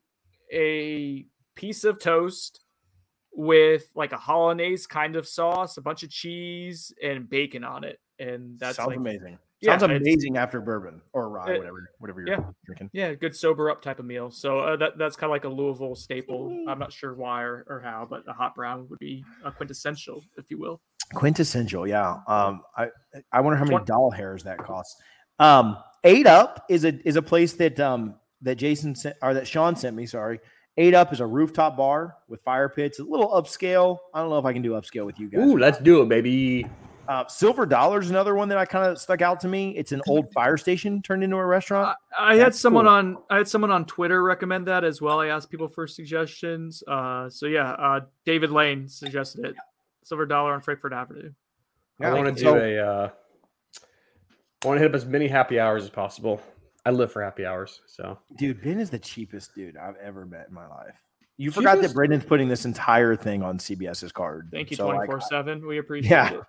[0.54, 2.62] a piece of toast
[3.34, 8.00] with like a hollandaise kind of sauce, a bunch of cheese, and bacon on it,
[8.18, 9.38] and that's sounds like, amazing.
[9.62, 12.43] Yeah, sounds amazing after bourbon or rye, It- whatever whatever you're yeah.
[12.65, 12.89] drinking.
[12.93, 14.32] Yeah, good sober up type of meal.
[14.32, 16.65] So uh, that that's kind of like a Louisville staple.
[16.67, 20.24] I'm not sure why or, or how, but a hot brown would be a quintessential,
[20.38, 20.80] if you will.
[21.13, 22.17] Quintessential, yeah.
[22.28, 22.88] Um, I
[23.32, 24.95] I wonder how many Twen- doll hairs that costs.
[25.39, 29.45] Um, Eight Up is a is a place that um that Jason sent or that
[29.48, 30.06] Sean sent me.
[30.06, 30.39] Sorry,
[30.78, 33.00] Eight Up is a rooftop bar with fire pits.
[33.00, 33.98] A little upscale.
[34.13, 35.41] I don't know if I can do upscale with you guys.
[35.41, 36.65] Ooh, let's do it, baby.
[37.10, 39.76] Uh, Silver Dollar is another one that I kind of stuck out to me.
[39.76, 41.98] It's an old fire station turned into a restaurant.
[42.19, 42.93] I had someone cool.
[42.93, 45.19] on I had someone on Twitter recommend that as well.
[45.19, 46.84] I asked people for suggestions.
[46.88, 49.56] Uh, so yeah, uh, David Lane suggested it.
[50.04, 51.32] Silver Dollar on Frankfort Avenue.
[52.00, 52.78] I want to do so- a.
[52.78, 53.10] Uh,
[54.63, 56.39] I want to hit up as many happy hours as possible.
[56.86, 60.48] I live for happy hours, so Dude, Ben is the cheapest dude I've ever met
[60.48, 60.95] in my life.
[61.39, 61.95] You forgot that Cheapest?
[61.95, 64.49] Brendan's putting this entire thing on CBS's card.
[64.52, 65.65] Thank you, twenty four seven.
[65.65, 66.41] We appreciate Yeah.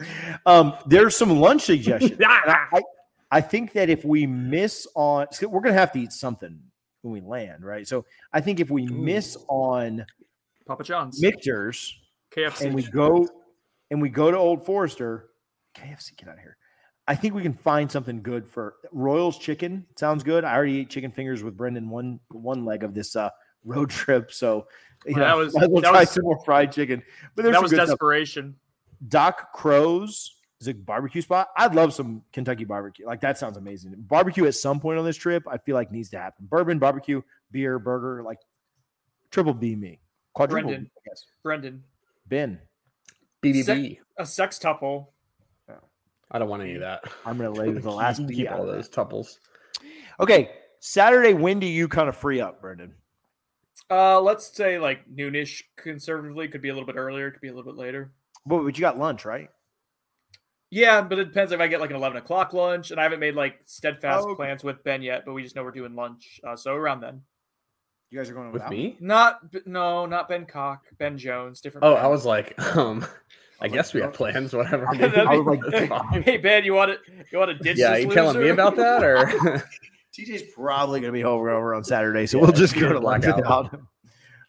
[0.00, 0.08] it.
[0.46, 2.12] um, there's some lunch suggestions.
[2.20, 2.82] And I, I,
[3.30, 6.58] I think that if we miss on, we're gonna have to eat something
[7.02, 7.86] when we land, right?
[7.86, 10.04] So I think if we miss on
[10.66, 11.96] Papa John's, Michter's
[12.34, 12.62] KFC.
[12.66, 13.28] and we go
[13.92, 15.28] and we go to Old Forester,
[15.76, 16.56] KFC, get out of here.
[17.06, 19.86] I think we can find something good for Royals chicken.
[19.96, 20.42] Sounds good.
[20.42, 23.30] I already ate chicken fingers with Brendan one one leg of this uh,
[23.64, 24.66] road trip, so
[25.06, 27.02] you Well, know, that was- might as well that try was- some more fried chicken.
[27.34, 27.88] But there's that was good stuff.
[27.88, 28.56] desperation.
[29.08, 31.48] Doc Crow's is a barbecue spot.
[31.56, 33.04] I'd love some Kentucky barbecue.
[33.06, 33.94] Like that sounds amazing.
[33.98, 36.46] Barbecue at some point on this trip, I feel like needs to happen.
[36.46, 37.20] Bourbon, barbecue,
[37.50, 38.38] beer, burger, like
[39.32, 39.98] triple B me.
[40.34, 40.84] Quadruple Brendan.
[40.84, 41.24] B, I guess.
[41.42, 41.82] Brendan,
[42.28, 42.60] Ben,
[43.42, 43.98] BBB.
[44.18, 45.08] a sextuple.
[46.34, 47.02] I don't want any of that.
[47.26, 49.38] I'm gonna lay the last keep all those tuples.
[50.20, 51.34] Okay, Saturday.
[51.34, 52.94] When do you kind of free up, Brendan?
[53.92, 56.48] Uh, let's say like noonish conservatively.
[56.48, 57.30] Could be a little bit earlier.
[57.30, 58.12] Could be a little bit later.
[58.46, 59.50] But, but you got lunch, right?
[60.70, 63.20] Yeah, but it depends if I get like an eleven o'clock lunch, and I haven't
[63.20, 64.36] made like steadfast Oh, okay.
[64.36, 65.24] plans with Ben yet.
[65.26, 67.20] But we just know we're doing lunch, uh, so around then.
[68.10, 68.96] You guys are going With me?
[69.00, 71.84] Not no, not Ben Cock, Ben Jones, different.
[71.84, 72.04] Oh, Ben.
[72.04, 73.04] I was like, um,
[73.60, 74.86] I was guess we have plans, whatever.
[74.92, 75.14] That'd dude.
[75.14, 76.98] be- I was like, hey Ben, you want to
[77.30, 77.76] you want to ditch?
[77.78, 79.62] Yeah, this you telling me about that or?
[80.16, 83.00] TJ's probably going to be over over on Saturday, so Yeah, we'll just go to
[83.00, 83.36] gonna out.
[83.36, 83.88] without him.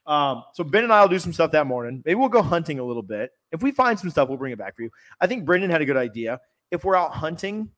[0.05, 2.01] Um, so Ben and I will do some stuff that morning.
[2.05, 3.31] Maybe we'll go hunting a little bit.
[3.53, 4.89] If we find some stuff, we'll bring it back for you.
[5.21, 6.41] I think Brendan had a good idea.
[6.71, 7.69] If we're out hunting,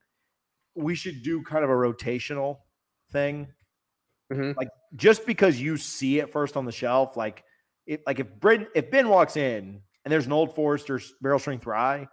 [0.74, 2.58] we should do kind of a rotational
[3.12, 3.48] thing.
[4.34, 4.56] Mhm.
[4.58, 7.44] Like just because you see it first on the shelf, like
[7.86, 11.68] if like if Brendan if Ben walks in and there's an old Forester barrel strength
[11.68, 12.08] rye,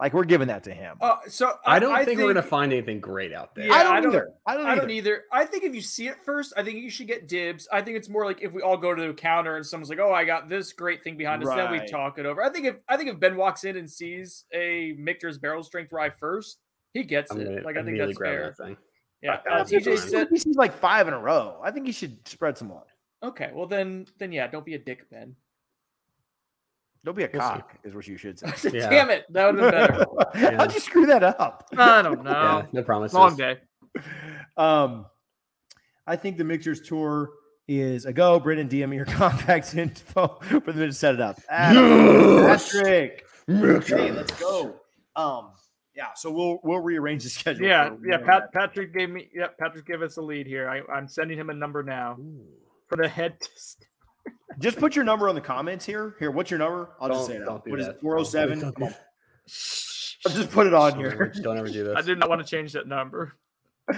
[0.00, 0.96] like we're giving that to him.
[1.00, 3.66] Uh, so I don't think, we're gonna find anything great out there.
[3.66, 4.32] Yeah, I don't I don't- either.
[4.46, 4.80] I don't, I either.
[4.80, 5.24] don't either.
[5.32, 7.68] I think if you see it first, I think you should get dibs.
[7.70, 9.98] I think it's more like if we all go to the counter and someone's like,
[10.00, 12.42] "Oh, I got this great thing behind us," then we talk it over.
[12.42, 15.92] I think if I think if Ben walks in and sees a Michter's barrel strength
[15.92, 16.58] rye first,
[16.94, 17.44] he gets I'm it.
[17.44, 18.54] gonna Like I think that's fair.
[18.58, 18.76] that thing.
[19.22, 19.40] Yeah.
[19.46, 21.60] I- Uh, TJ said, He sees like five in a row.
[21.62, 22.82] I think he should spread some on.
[23.22, 25.36] "Okay, well then, then yeah, don't be a dick, Ben."
[27.04, 27.48] Don't be a We'll see.
[27.48, 28.70] cock, is what you should say.
[28.78, 28.90] Yeah.
[28.90, 29.80] Damn it, that would have been
[30.34, 30.56] better.
[30.56, 31.66] How'd you screw that up?
[31.76, 32.30] I don't know.
[32.30, 33.14] Yeah, no promises.
[33.14, 33.56] Long day.
[34.56, 35.06] Um,
[36.06, 37.30] I think the Michter's tour
[37.68, 38.38] is a go.
[38.40, 41.40] Brendan, DM me your contact info for them to set it up.
[41.48, 41.84] Adam,
[42.44, 42.72] Yes!
[42.72, 44.76] Patrick, okay, let's go.
[45.16, 45.52] Um,
[45.94, 47.66] yeah, so we'll we'll rearrange the schedule.
[47.66, 48.18] Yeah, yeah.
[48.18, 49.28] Pat, Patrick gave me.
[49.34, 50.68] Yeah, Patrick gave us a lead here.
[50.68, 52.16] I, I'm sending him a number now
[52.88, 53.40] for the head.
[53.40, 53.86] Test.
[54.58, 56.16] Just put your number on the comments here.
[56.18, 56.90] Here, what's your number?
[57.00, 57.44] I'll just Don't- say it.
[57.46, 57.64] don't out.
[57.64, 58.00] do What is it?
[58.00, 58.60] 407.
[58.72, 58.88] Come on.
[60.26, 61.32] I'll just put it on here.
[61.42, 61.96] Don't ever do this.
[61.96, 63.34] I did not want to change that number.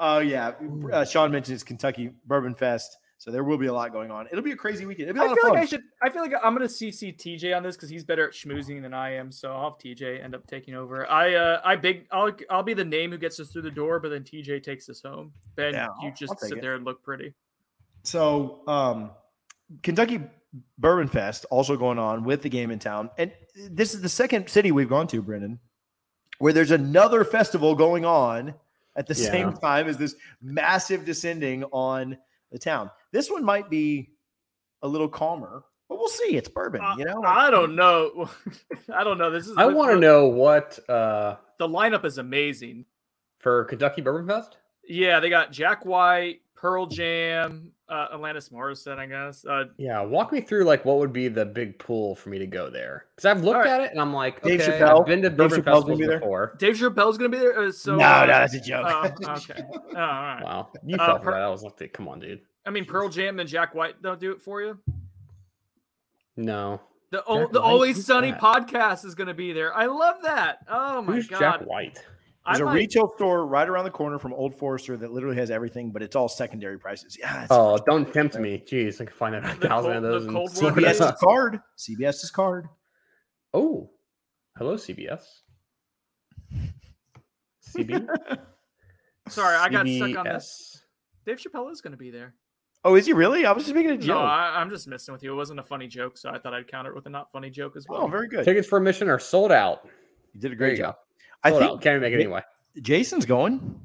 [0.00, 0.52] Oh yeah,
[0.92, 4.26] uh, Sean mentioned it's Kentucky Bourbon Fest, so there will be a lot going on.
[4.32, 5.10] It'll be a crazy weekend.
[5.10, 5.62] It'll be a I lot feel of like.
[5.62, 5.82] I should.
[6.02, 8.94] I feel like I'm gonna CC TJ on this because he's better at schmoozing than
[8.94, 9.30] I am.
[9.30, 11.08] So I'll have TJ end up taking over.
[11.08, 14.00] I uh I big I'll I'll be the name who gets us through the door,
[14.00, 15.32] but then TJ takes us home.
[15.54, 16.60] Ben, Yeah, you just sit it.
[16.62, 17.34] there and look pretty.
[18.02, 19.10] So, um,
[19.82, 20.20] Kentucky
[20.78, 23.32] Bourbon Fest also going on with the game in town, and
[23.70, 25.58] this is the second city we've gone to, Brendan,
[26.38, 28.54] where there's another festival going on
[28.96, 32.18] at the same time as this massive descending on
[32.50, 32.90] the town.
[33.12, 34.10] This one might be
[34.82, 36.36] a little calmer, but we'll see.
[36.36, 37.22] It's bourbon, Uh, you know.
[37.24, 38.28] I don't know.
[38.94, 39.30] I don't know.
[39.30, 42.84] This is I want to know what uh The lineup is amazing.
[43.38, 44.58] for Kentucky Bourbon Fest.
[44.86, 49.44] Yeah, they got Jack White, Pearl Jam, uh, Alanis Morissette, I guess.
[49.44, 52.46] Uh, Yeah, walk me through like what would be the big pool for me to
[52.46, 53.68] go there because I've looked All right.
[53.68, 55.00] at it and I'm like, Dave okay, Chappelle?
[55.00, 56.20] I've been to Dave Chappelle's gonna festivals be there?
[56.20, 56.54] before.
[56.60, 57.58] Dave Chappelle's gonna be there.
[57.58, 58.86] Uh, so no, uh, no, that's a joke.
[58.88, 59.60] Oh, okay.
[59.60, 60.40] Oh, all right.
[60.44, 61.42] Wow, you Uh, fell for per- that.
[61.42, 62.40] I was like, come on, dude.
[62.64, 64.78] I mean, Pearl Jam and Jack White don't do it for you.
[66.36, 67.66] No, The o- the White?
[67.68, 68.40] Always Who's Sunny that?
[68.40, 69.74] podcast is going to be there.
[69.74, 70.58] I love that.
[70.68, 71.40] Oh my who's god!
[71.40, 72.02] Jack White?
[72.44, 75.36] I There's a might- retail store right around the corner from Old Forester that literally
[75.36, 77.16] has everything, but it's all secondary prices.
[77.18, 78.62] Yeah, it's Oh, don't tempt me.
[78.66, 80.22] Jeez, I can find out a thousand cold- of those.
[80.22, 80.92] the in cold war Florida.
[80.94, 81.60] CBS's card.
[81.78, 82.68] CBS's card.
[83.54, 83.90] Oh,
[84.58, 85.22] hello CBS.
[87.76, 88.06] CB.
[89.28, 90.82] Sorry, I got stuck on this.
[91.24, 92.34] Dave Chappelle is going to be there.
[92.84, 93.46] Oh, is he really?
[93.46, 94.16] I was just making a No, joke.
[94.16, 95.32] I, I'm just messing with you.
[95.32, 97.48] It wasn't a funny joke, so I thought I'd counter it with a not funny
[97.48, 98.02] joke as oh, well.
[98.02, 98.44] oh, very good.
[98.44, 99.88] Tickets for admission are sold out.
[100.34, 100.94] You did a great you job.
[100.96, 100.98] go.
[101.44, 101.80] I Sold think out.
[101.82, 102.42] Can't make it Ma- anyway.
[102.80, 103.80] Jason's going.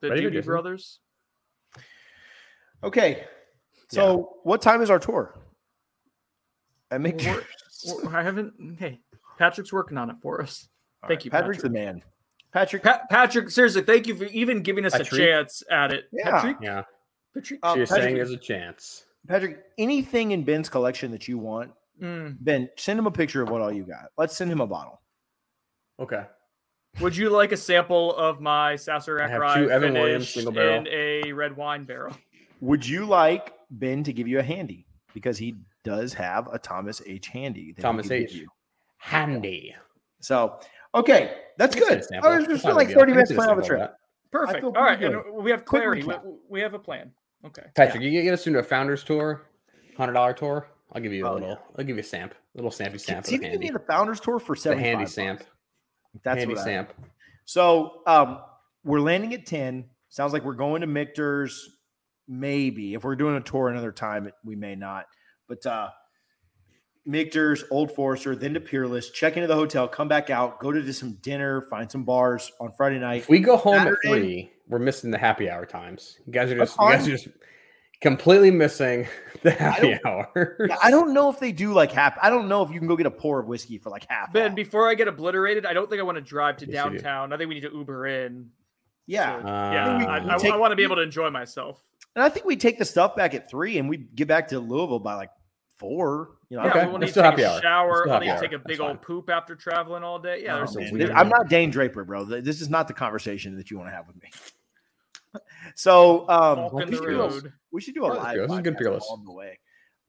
[0.00, 1.00] the Ready for Doobie Brothers.
[2.82, 3.24] Okay.
[3.88, 5.38] So, what time is our tour?
[6.90, 7.42] I make We're-
[7.86, 8.76] Well, I haven't.
[8.78, 9.00] Hey,
[9.38, 10.68] Patrick's working on it for us.
[11.08, 11.72] Thank you, Patrick's Patrick.
[11.72, 12.02] the man.
[12.52, 12.82] Patrick.
[12.82, 15.12] Pa- Patrick, seriously, thank you for even giving us Patrick?
[15.12, 16.04] a chance at it.
[16.12, 16.30] Yeah.
[16.30, 16.82] Patrick, Yeah.
[17.34, 17.60] Patrick.
[17.62, 19.04] Um, So you're Patrick- saying there's a chance.
[19.26, 22.36] Patrick, anything in Ben's collection that you want Mm.
[22.40, 24.10] Ben, send him a picture of what all you got.
[24.18, 25.00] Let's send him a bottle.
[26.00, 26.22] Okay.
[27.00, 30.80] Would you like a sample of my Sasser I Rye two Evan Williams single barrel.
[30.80, 32.16] in a red wine barrel?
[32.60, 37.00] Would you like Ben to give you a handy because he does have a Thomas
[37.06, 37.72] H handy?
[37.72, 38.32] that Thomas could H.
[38.32, 38.48] you.
[38.98, 39.74] Handy.
[40.20, 40.58] So
[40.94, 42.04] okay, that's good.
[42.04, 42.26] see a.
[42.26, 43.94] I was just not like thirty I can minutes see a playing on the trip.
[44.32, 44.64] Perfect.
[44.64, 46.02] All right, pretty and we have clarity.
[46.02, 46.14] We,
[46.48, 47.12] we have a plan.
[47.46, 47.62] Okay.
[47.74, 49.42] Patrick, you get us into a founders tour,
[49.96, 50.66] hundred dollar tour.
[50.92, 51.48] I'll give you a Oh, little.
[51.50, 51.54] yeah.
[51.78, 53.24] I'll give you a samp, little sampy samp.
[53.24, 53.66] See if of you can handy.
[53.68, 55.12] get the founders tour for The seventy handy five.
[55.12, 55.44] samp.
[56.22, 56.64] That's handy what I-
[57.44, 58.40] So um,
[58.84, 59.84] we're landing at 10.
[60.08, 61.76] Sounds like we're going to Michter's.
[62.28, 65.06] Maybe if we're doing a tour another time, we may not.
[65.48, 65.90] But uh,
[67.04, 70.92] Michter's, Old Forester, then to Peerless, check into the hotel, come back out, go to
[70.92, 73.22] some dinner, find some bars on Friday night.
[73.22, 76.18] If we go home Saturday- at three, we're missing the happy hour times.
[76.26, 77.28] You guys are just you guys are just
[78.00, 79.06] completely missing
[79.42, 80.68] the happy don't- hour.
[80.82, 82.16] I don't know if they do like half.
[82.22, 84.32] I don't know if you can go get a pour of whiskey for like half.
[84.32, 84.56] Ben, off.
[84.56, 87.32] before I get obliterated, I don't think I want to drive to Yes, downtown.
[87.32, 88.50] I think we need to Uber in.
[89.06, 91.82] yeah, So, Uh, yeah, we- I, we I, want to be able to enjoy myself.
[92.16, 94.58] and I think we take the stuff back at three, and we get back to
[94.60, 95.30] Louisville by like
[95.78, 96.32] four.
[96.50, 97.60] You know, I Yeah, Okay, we will need to take happy a hour.
[97.62, 98.10] shower.
[98.10, 98.88] I'll need to take a That's big fine.
[98.88, 100.42] old poop after traveling all day.
[100.42, 101.10] Yeah, Oh, there's some weird.
[101.12, 102.24] I'm not Dane Draper, bro.
[102.24, 104.30] This is not the conversation that you want to have with me.
[105.76, 107.52] So um, we, the should do a, road.
[107.70, 108.34] we should do a Oh, that's live.
[108.34, 108.48] good.
[108.50, 109.08] This is good podcast Peerless.
[109.08, 109.58] along the way.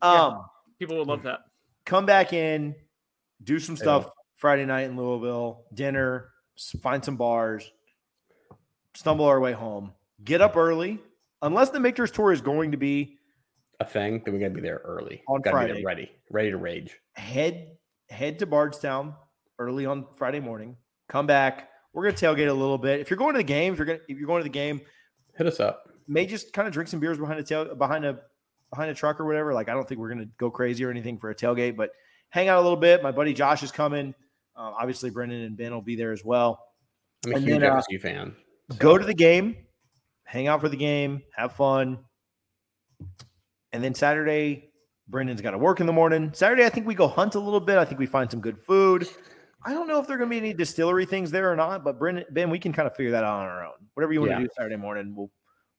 [0.04, 0.10] Yeah.
[0.24, 0.46] Um,
[0.80, 1.42] People would love that.
[1.86, 2.74] come back in,
[3.44, 3.82] do some Yeah.
[3.84, 6.30] stuff Friday night in Louisville, dinner,
[6.82, 7.72] find some bars,
[8.96, 11.00] stumble our way home, get up early.
[11.44, 13.18] Unless the Michter's tour is going to be
[13.80, 15.24] a thing, then we gotta be there early.
[15.28, 15.74] On gotta Friday.
[15.74, 16.98] there ready, ready to rage.
[17.16, 17.68] head
[18.10, 19.16] head to Bardstown
[19.60, 20.76] early on Friday morning.
[21.10, 21.70] Come back.
[21.94, 23.00] We're gonna tailgate a little bit.
[23.00, 24.82] If you're going to the game, if you're gonna if you're going to the game,
[25.38, 25.90] Hit us up.
[26.08, 28.20] may just kind of drink some beers behind a tail behind a
[28.70, 29.54] behind a truck or whatever.
[29.54, 31.92] Like I don't think we're gonna go crazy or anything for a tailgate, but
[32.30, 33.04] hang out a little bit.
[33.04, 34.14] My buddy Josh is coming.
[34.56, 36.60] Uh, obviously, Brendan and Ben will be there as well.
[37.26, 38.36] I'm a And huge then, uh, FSU fan.
[38.78, 39.56] Go to the game,
[40.26, 42.00] hang out for the game, have fun,
[43.72, 44.72] and then Saturday,
[45.08, 46.32] Brendan's got to work in the morning.
[46.34, 47.78] Saturday, I think we go hunt a little bit.
[47.78, 49.08] I think we find some good food.
[49.64, 51.84] I don't know if there are going to be any distillery things there or not,
[51.84, 53.74] but Brendan, Ben, we can kind of figure that out on our own.
[53.94, 54.38] Whatever you want Yeah.
[54.40, 55.30] to do Saturday morning, we'll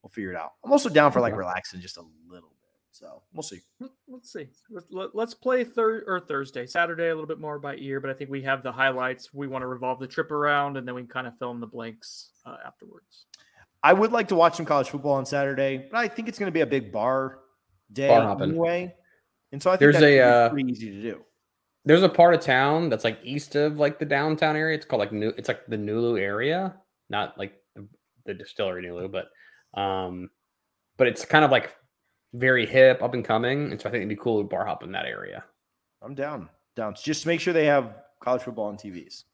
[0.03, 0.53] we'll figure it out.
[0.65, 1.39] I'm also down for like Okay.
[1.39, 3.61] relaxing just a little bit, so we'll see.
[4.09, 4.49] Let's see.
[4.69, 8.11] Let- let- Let's play thir- or Thursday, Saturday a little bit more by ear, but
[8.11, 9.33] I think we have the highlights.
[9.33, 11.61] We want to revolve the trip around, and then we can kind of fill in
[11.61, 13.27] the blanks uh, afterwards.
[13.85, 16.49] I would like to watch some college football on Saturday, but I think it's going
[16.49, 17.39] to be a big bar
[17.93, 18.93] day Bar anyway,
[19.53, 21.25] and so I think There's that's a, gonna uh, pretty easy to do.
[21.85, 24.77] There's a part of town that's like east of like the downtown area.
[24.77, 25.31] It's called like New.
[25.37, 26.75] It's like the Nulu area,
[27.11, 27.89] not like the,
[28.25, 30.31] the distillery Nulu, but um,
[30.97, 31.75] but it's kind of like
[32.35, 34.83] very hip, up and coming, and so I think it'd be cool to bar hop
[34.85, 35.45] in that area.
[36.03, 36.49] I'm down.
[36.77, 36.95] Down.
[37.03, 39.25] Just make sure they have college football on TVs.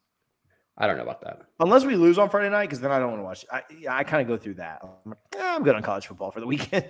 [0.79, 1.41] I don't know about that.
[1.61, 3.45] Unless we lose on Friday night, because then I don't want to watch.
[3.53, 3.63] I
[4.01, 4.81] I kind of go through that.
[4.83, 6.89] I'm, like, "Eh, I'm good on college football for the weekend.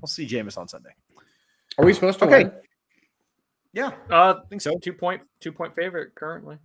[0.00, 0.90] We'll see Jameis on Sunday.
[1.78, 2.44] Are we supposed to Okay.
[2.44, 2.52] win?
[3.76, 4.78] Yeah, Uh, I think so.
[4.82, 6.56] two point two point favorite currently.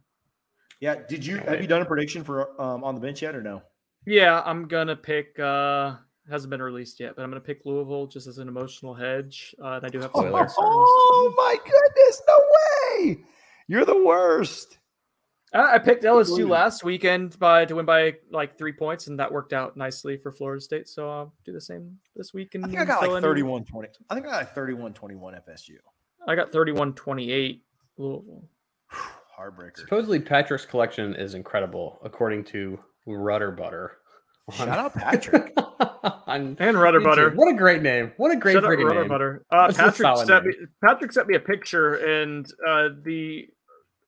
[0.80, 0.96] Yeah.
[1.10, 3.62] Did you have you done a prediction for um, on the bench yet or no?
[4.06, 5.38] Yeah, I'm gonna pick.
[5.38, 5.96] uh
[6.30, 9.54] Hasn't been released yet, but I'm gonna pick Louisville just as an emotional hedge.
[9.62, 10.54] Uh, and I do have some Spoilers.
[10.54, 10.56] concerns.
[10.60, 12.22] Oh my goodness!
[12.28, 13.24] No way!
[13.68, 14.78] You're the worst.
[15.54, 19.32] I I picked LSU last weekend by to win by like three points, and that
[19.34, 20.88] worked out nicely for Florida State.
[20.88, 22.56] So I'll do the same this week.
[22.56, 23.90] And I think I got fill like 31 20.
[24.10, 25.72] I think I got like 31 21 FSU.
[26.28, 27.60] I got 31-28
[27.98, 28.44] Louisville.
[29.40, 29.78] Heartbreaker.
[29.78, 33.98] Supposedly, Patrick's collection is incredible, according to Rudder Butter.
[34.54, 35.56] Shout out Patrick.
[36.34, 37.04] And Rudder YouTube.
[37.04, 37.30] Butter.
[37.36, 38.12] What a great name!
[38.18, 39.10] What a great Shout out freaking Rudder name!
[39.10, 39.46] Butter.
[39.52, 40.54] Uh, Patrick solid sent me.
[40.84, 43.48] Patrick sent me a picture, and uh, the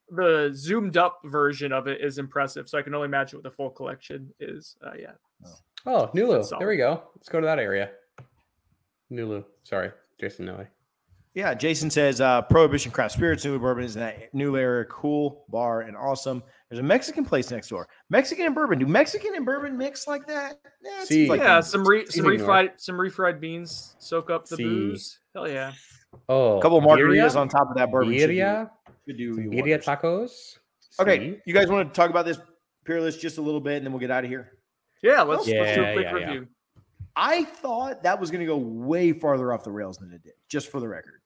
[0.10, 2.68] the zoomed up version of it is impressive.
[2.68, 4.76] So I can only imagine what the full collection is.
[4.84, 5.12] Uh, yeah,
[5.86, 6.58] Oh, Nulu.
[6.58, 7.04] There we go.
[7.16, 7.92] Let's go to that area.
[9.12, 9.44] Nulu.
[9.64, 10.66] Sorry, Jason Noe.
[11.36, 15.46] Yeah, Jason says uh, Prohibition Craft Spirits, New Bourbon is in that new area, cool
[15.50, 16.44] bar and awesome.
[16.70, 17.88] There's a Mexican place next door.
[18.12, 18.78] Mexican and bourbon.
[18.78, 20.58] Do Mexican and bourbon mix like that?
[20.84, 21.28] Yeah, See.
[21.28, 21.56] like yeah.
[21.60, 22.50] they- Some re, some Easy, North.
[22.50, 24.64] refried some refried beans soak up the See.
[24.64, 25.20] booze.
[25.34, 25.72] Hell yeah.
[26.30, 27.36] Oh, a couple of margaritas birria?
[27.38, 28.14] on top of that bourbon.
[28.14, 28.70] should do- Birria,
[29.08, 30.58] should do Some you birria tacos.
[31.00, 31.40] Okay, See?
[31.48, 32.40] you guys want to talk about this
[32.86, 34.52] peerless just a little bit, and then we'll get out of here.
[35.02, 36.26] Yeah, let's, let's do a quick yeah, yeah.
[36.28, 36.48] review.
[37.16, 40.34] I thought that was going to go way farther off the rails than it did.
[40.50, 41.22] Just for the record,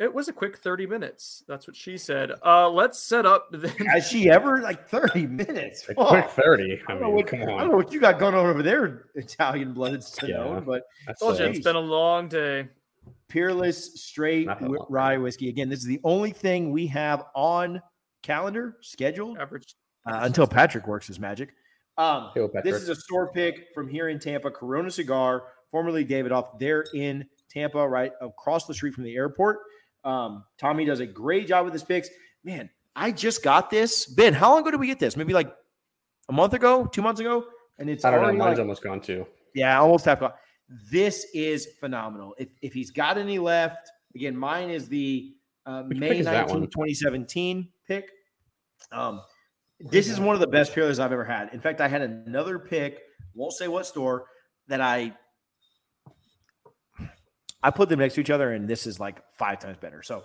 [0.00, 1.44] It was a quick 30 minutes.
[1.46, 2.32] That's what she said.
[2.44, 3.70] Uh, let's set up then.
[3.92, 5.88] has she ever like thirty minutes?
[5.88, 6.08] A Fuck.
[6.08, 6.80] quick thirty.
[6.88, 8.44] I I don't, know mean, what, come I don't know what you got going on
[8.46, 10.28] over there, Italian blooded Yeah.
[10.42, 12.68] Stone, but That's, Told you it's been a long day.
[13.28, 14.86] Peerless straight Not that whi- long.
[14.90, 15.48] rye whiskey.
[15.48, 17.80] Again, this is the only thing we have on
[18.22, 19.74] calendar scheduled Average.
[20.06, 21.50] uh, until Patrick works his magic.
[21.98, 26.58] Um, Hey, this is a store pick from here in Tampa, Corona Cigar, formerly Davidoff.
[26.58, 29.58] They're in Tampa, right across the street from the airport.
[30.04, 32.08] Um, Tommy does a great job with his picks.
[32.44, 34.06] Man, I just got this.
[34.06, 35.16] Ben, how long ago did we get this?
[35.16, 35.52] Maybe like
[36.28, 37.44] a month ago, two months ago,
[37.78, 38.32] and it's I don't know.
[38.32, 39.26] Mine's like- almost gone too.
[39.54, 40.32] yeah, almost half gone.
[40.90, 42.34] This is phenomenal.
[42.38, 45.34] If, if he's got any left, again, mine is the
[45.66, 48.10] uh, May pick 19, 2017 pick.
[48.92, 49.20] Um,
[49.80, 51.50] this is one of the best peerless I've ever had.
[51.52, 53.00] In fact, I had another pick,
[53.34, 54.26] won't say what store,
[54.68, 55.14] that I
[57.64, 60.02] I put them next to each other, and this is like five times better.
[60.02, 60.22] So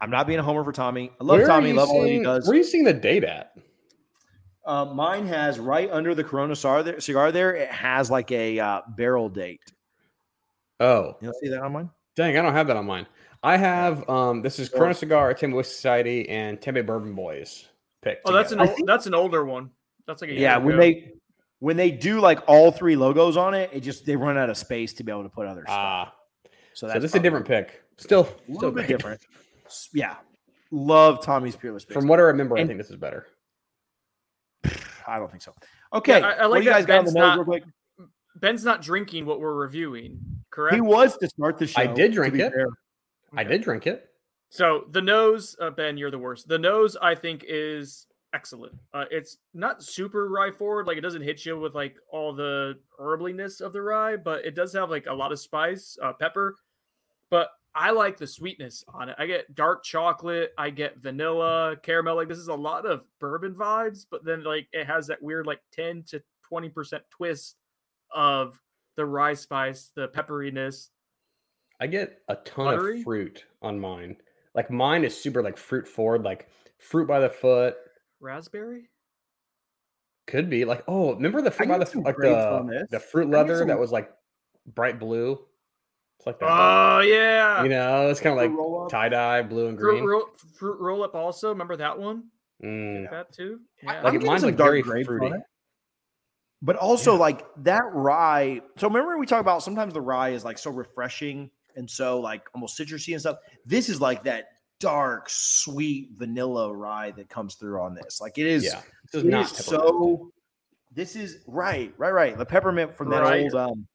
[0.00, 1.10] I'm not being a homer for Tommy.
[1.20, 2.46] I love Where Tommy, you love all that he does.
[2.46, 3.52] Where are you seeing the date at?
[4.64, 8.60] Uh, mine has right under the Corona cigar there, cigar there, it has like a
[8.60, 9.60] uh, barrel date.
[10.78, 11.90] Oh, You don't see that on mine?
[12.14, 12.36] dang!
[12.38, 13.06] I don't have that on mine.
[13.42, 14.40] I have um.
[14.40, 17.66] This is Corona Cigar, Tampa Whiskey Society, and Tampa Bourbon Boys.
[18.02, 18.20] Pick.
[18.24, 19.70] Oh, that's an think- that's an older one.
[20.06, 20.80] That's like a yeah when ago.
[20.80, 21.12] they
[21.58, 24.56] when they do like all three logos on it it just they run out of
[24.56, 26.12] space to be able to put other stuff ah.
[26.74, 27.82] So So that's this is a different pick.
[27.98, 29.20] Still, a still little bit different
[29.94, 30.16] yeah
[30.70, 31.94] love tommy's peerless picks.
[31.94, 33.26] From what I remember, I think this is better.
[35.06, 35.52] i don't think so
[35.92, 37.64] okay I- I like do you that guys got on the Ben's not- real quick
[38.36, 40.18] Ben's not drinking what we're reviewing,
[40.50, 40.74] correct?
[40.74, 42.50] he was to start the show I did drink it.
[42.50, 42.66] fair.
[43.36, 44.08] I did drink it.
[44.48, 46.48] So the nose, uh, Ben, you're the worst.
[46.48, 48.74] The nose, I think, is excellent.
[48.92, 52.74] Uh, it's not super rye forward, like it doesn't hit you with like all the
[52.98, 56.56] herbliness of the rye, but it does have like a lot of spice, uh, pepper.
[57.30, 59.16] But I like the sweetness on it.
[59.18, 62.16] I get dark chocolate, I get vanilla, caramel.
[62.16, 65.46] Like this is a lot of bourbon vibes, but then like it has that weird
[65.46, 67.56] like 10 to 20 percent twist
[68.14, 68.60] of
[68.96, 70.88] the rye spice, the pepperiness.
[71.80, 72.98] I get a ton Buttery?
[72.98, 74.16] of fruit on mine.
[74.54, 77.76] Like mine is super like fruit forward, like fruit by the foot.
[78.22, 78.88] Raspberry?
[80.26, 83.68] Could be like oh, remember the fruit by the like the the fruit leather some-
[83.68, 84.10] that was like
[84.66, 85.40] bright blue.
[86.18, 86.46] It's like that.
[86.48, 87.64] Oh yeah.
[87.64, 90.04] you know, it's kind of like tie dye, blue and Fruit green.
[90.04, 91.48] roll, fruit roll up also.
[91.48, 92.28] Remember that one?
[92.62, 93.10] Mm.
[93.10, 93.58] That too.
[93.82, 94.00] Yeah.
[94.02, 95.34] Like I'm mine's like dark very grapes fruity.
[96.62, 97.18] but also Yeah.
[97.18, 101.50] like that rye so remember we talk about sometimes the rye is like so refreshing
[101.74, 104.50] and so like almost citrusy and stuff this is like that
[104.82, 109.24] dark sweet vanilla rye that comes through on this like it is Yeah, this is
[109.24, 110.32] It not is so.
[110.94, 112.36] This is right, right, right.
[112.36, 113.44] The peppermint from that Right.
[113.44, 113.86] old, um,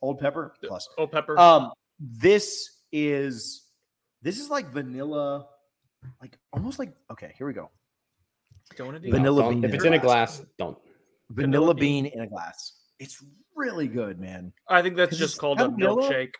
[0.00, 0.88] old pepper plus.
[0.96, 1.36] old pepper.
[1.38, 3.64] Um, this is
[4.22, 5.48] this is like vanilla,
[6.20, 6.94] like almost like.
[7.10, 7.70] Okay, here we go.
[8.76, 9.02] Don't it?
[9.02, 10.36] No, vanilla don't- bean If in it's in a glass.
[10.38, 10.78] glass, don't.
[11.30, 12.12] Vanilla Vanilla bean bean.
[12.12, 12.74] in a glass.
[13.00, 13.24] It's
[13.56, 14.52] really good, man.
[14.68, 16.34] I think that's just called a milkshake.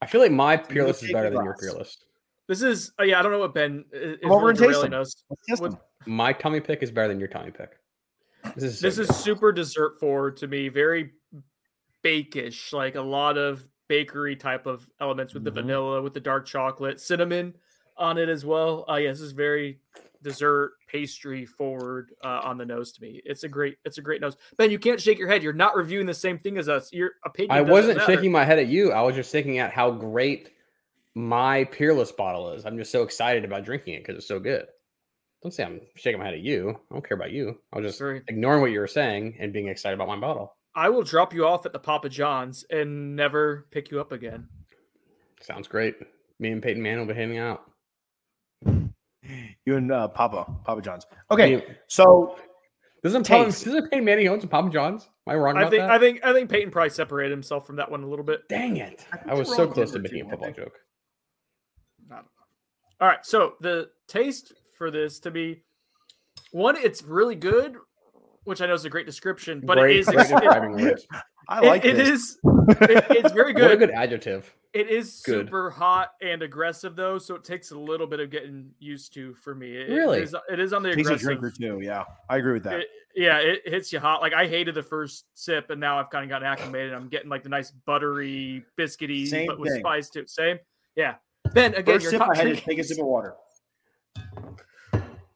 [0.00, 1.98] I feel like my peerless is better than your peerless.
[2.46, 3.18] This is uh, yeah.
[3.18, 5.00] I don't know what Ben is Come really and taste derailing them.
[5.00, 5.24] us.
[5.48, 7.78] Let's What- My tummy pick is better than your tummy pick.
[8.54, 10.68] This is so This is super dessert forward to me.
[10.68, 11.12] Very
[12.04, 15.54] bakish, like a lot of bakery type of elements with the Mhm.
[15.54, 17.54] vanilla, with the dark chocolate, cinnamon
[17.96, 18.84] on it as well.
[18.90, 19.78] Uh, yeah, this is very
[20.22, 23.20] dessert pastry forward uh, on the nose to me.
[23.24, 24.36] It's a great, it's a great nose.
[24.56, 25.42] Ben, you can't shake your head.
[25.42, 26.92] You're not reviewing the same thing as us.
[26.92, 27.52] Your opinion.
[27.52, 28.12] I doesn't wasn't matter.
[28.14, 28.92] shaking my head at you.
[28.92, 30.50] I was just thinking at how great
[31.14, 32.64] my peerless bottle is.
[32.66, 34.66] I'm just so excited about drinking it because it's so good.
[35.42, 36.70] Don't say I'm shaking my head at you.
[36.90, 37.58] I don't care about you.
[37.72, 40.56] I was just Very- ignoring what you were saying and being excited about my bottle.
[40.74, 44.48] I will drop you off at the Papa John's and never pick you up again.
[45.40, 45.96] Sounds great.
[46.40, 47.62] Me and Peyton Mann will be hanging out.
[49.66, 51.06] You and uh, Papa, Papa John's.
[51.30, 52.36] Okay, Me- so
[53.02, 53.64] Doesn't Papa, Taste.
[53.64, 55.08] doesn't Peyton Manning own some Papa John's?
[55.26, 55.90] Am I wrong I about think, that?
[55.90, 58.48] I think, I think Peyton probably separated himself from that one a little bit.
[58.48, 59.06] Dang it!
[59.12, 60.74] I I was so close to making a too, football joke.
[63.04, 63.08] I don't know.
[63.08, 65.62] All right, so the taste for this to be
[66.52, 67.76] one, it's really good,
[68.44, 70.32] which I know is a great description, but great, it is great ex-
[70.82, 71.06] it-
[71.48, 72.08] I like it this.
[72.08, 73.62] is it- it's very good.
[73.62, 73.88] What a good.
[73.90, 74.52] good adjective.
[74.72, 75.46] It is Good.
[75.46, 79.32] super hot and aggressive though, so it takes a little bit of getting used to
[79.34, 79.76] for me.
[79.76, 80.18] It- Really?
[80.18, 81.20] it is, it is on the He's a aggressive.
[81.40, 81.80] drinker too.
[81.80, 82.80] Yeah, I agree with that.
[82.80, 84.20] It- yeah, it hits you hot.
[84.22, 86.92] Like I hated the first sip, and now I've kind of gotten acclimated.
[86.92, 89.80] I'm getting like the nice buttery, biscuity, Same but with thing.
[89.80, 90.24] spice too.
[90.26, 90.58] Same,
[90.96, 91.14] yeah.
[91.52, 92.64] Ben, again, First you're sip, not I had to drinking.
[92.68, 93.34] take a sip of water.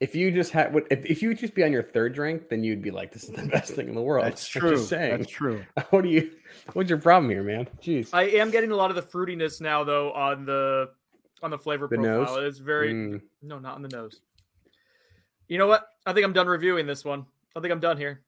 [0.00, 2.62] If you just had, if, if you would just be on your third drink, then
[2.62, 4.70] you'd be like, "This is the best thing in the world." That's true.
[4.76, 5.18] Just saying.
[5.18, 5.64] That's true.
[5.90, 6.30] What do you?
[6.72, 7.68] What's your problem here, man?
[7.82, 8.10] Jeez.
[8.12, 10.90] I am getting a lot of the fruitiness now, though, on the
[11.42, 12.36] on the flavor The profile.
[12.36, 12.48] nose?
[12.48, 13.20] It's very Mm.
[13.42, 14.20] no, not on the nose.
[15.48, 15.88] You know what?
[16.06, 17.26] I think I'm done reviewing this one.
[17.56, 18.22] I think I'm done here.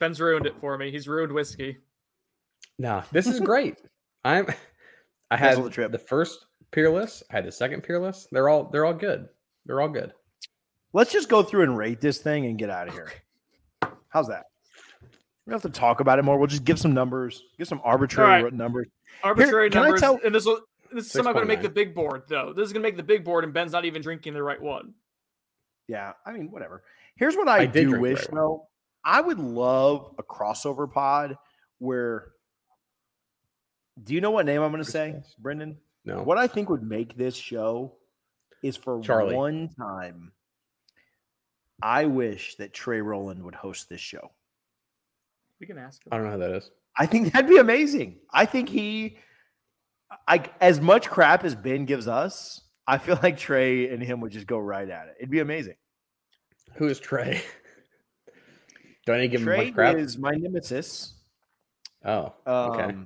[0.00, 0.90] Ben's ruined it for me.
[0.92, 1.78] He's ruined whiskey.
[2.78, 3.76] Nah, this is great.
[4.24, 4.46] I'm.
[5.30, 5.92] I had the trip.
[5.92, 7.22] the first peerless.
[7.30, 8.26] I had the second peerless.
[8.32, 9.28] They're all they're all good.
[9.66, 10.12] They're all good.
[10.92, 13.12] Let's just go through and rate this thing and get out of here.
[14.08, 14.44] How's that?
[15.46, 16.38] We don't have to talk about it more.
[16.38, 18.52] We'll just give some numbers, give some arbitrary All right.
[18.52, 18.88] numbers.
[19.22, 20.00] Arbitrary can I numbers.
[20.00, 20.60] tell- and this will
[20.92, 22.52] this is somehow going to make the big board though.
[22.54, 24.60] This is going to make the big board, and Ben's not even drinking the right
[24.60, 24.94] one.
[25.86, 26.82] Yeah, I mean, whatever.
[27.16, 28.60] Here's what I, I do wish right one.
[29.04, 31.36] I would love a crossover pod
[31.78, 32.28] where.
[34.04, 35.76] Do you know what name I'm going to say, Brendan?
[36.04, 36.22] No.
[36.22, 37.94] What I think would make this show
[38.62, 39.34] is for Charlie.
[39.34, 40.32] one time.
[41.82, 44.30] I wish that Trey Rowland would host this show.
[45.60, 46.08] We can ask him.
[46.12, 46.70] I don't know how that is.
[46.96, 48.18] I think that'd be amazing.
[48.32, 49.18] I think he,
[50.26, 54.32] I as much crap as Ben gives us, I feel like Trey and him would
[54.32, 55.14] just go right at it.
[55.18, 55.74] It'd be amazing.
[56.76, 57.42] Who is Trey?
[59.06, 59.96] Do I need to give him Trey much crap?
[59.96, 61.14] is my nemesis.
[62.04, 62.96] oh, Um, Okay.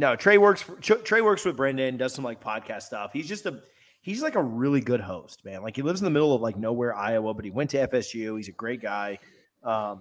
[0.00, 0.62] No, Trey works.
[0.62, 1.98] For, Trey works with Brendan.
[1.98, 3.10] Does some like podcast stuff.
[3.12, 3.60] He's just a.
[4.00, 5.62] He's like a really good host, man.
[5.62, 8.34] Like he lives in the middle of like nowhere, Iowa, but he went to FSU.
[8.38, 9.18] He's a great guy.
[9.62, 10.00] Um,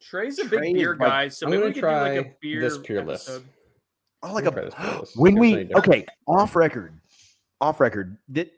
[0.00, 2.12] Trey's a Trey big beer like- guy, so I'm maybe gonna we could do like
[2.18, 3.28] a try beer this Peerless.
[3.28, 3.44] episode.
[4.22, 5.16] oh, like We'll this a Peerless.
[5.16, 6.98] when we okay off record,
[7.60, 8.16] off record.
[8.32, 8.52] Did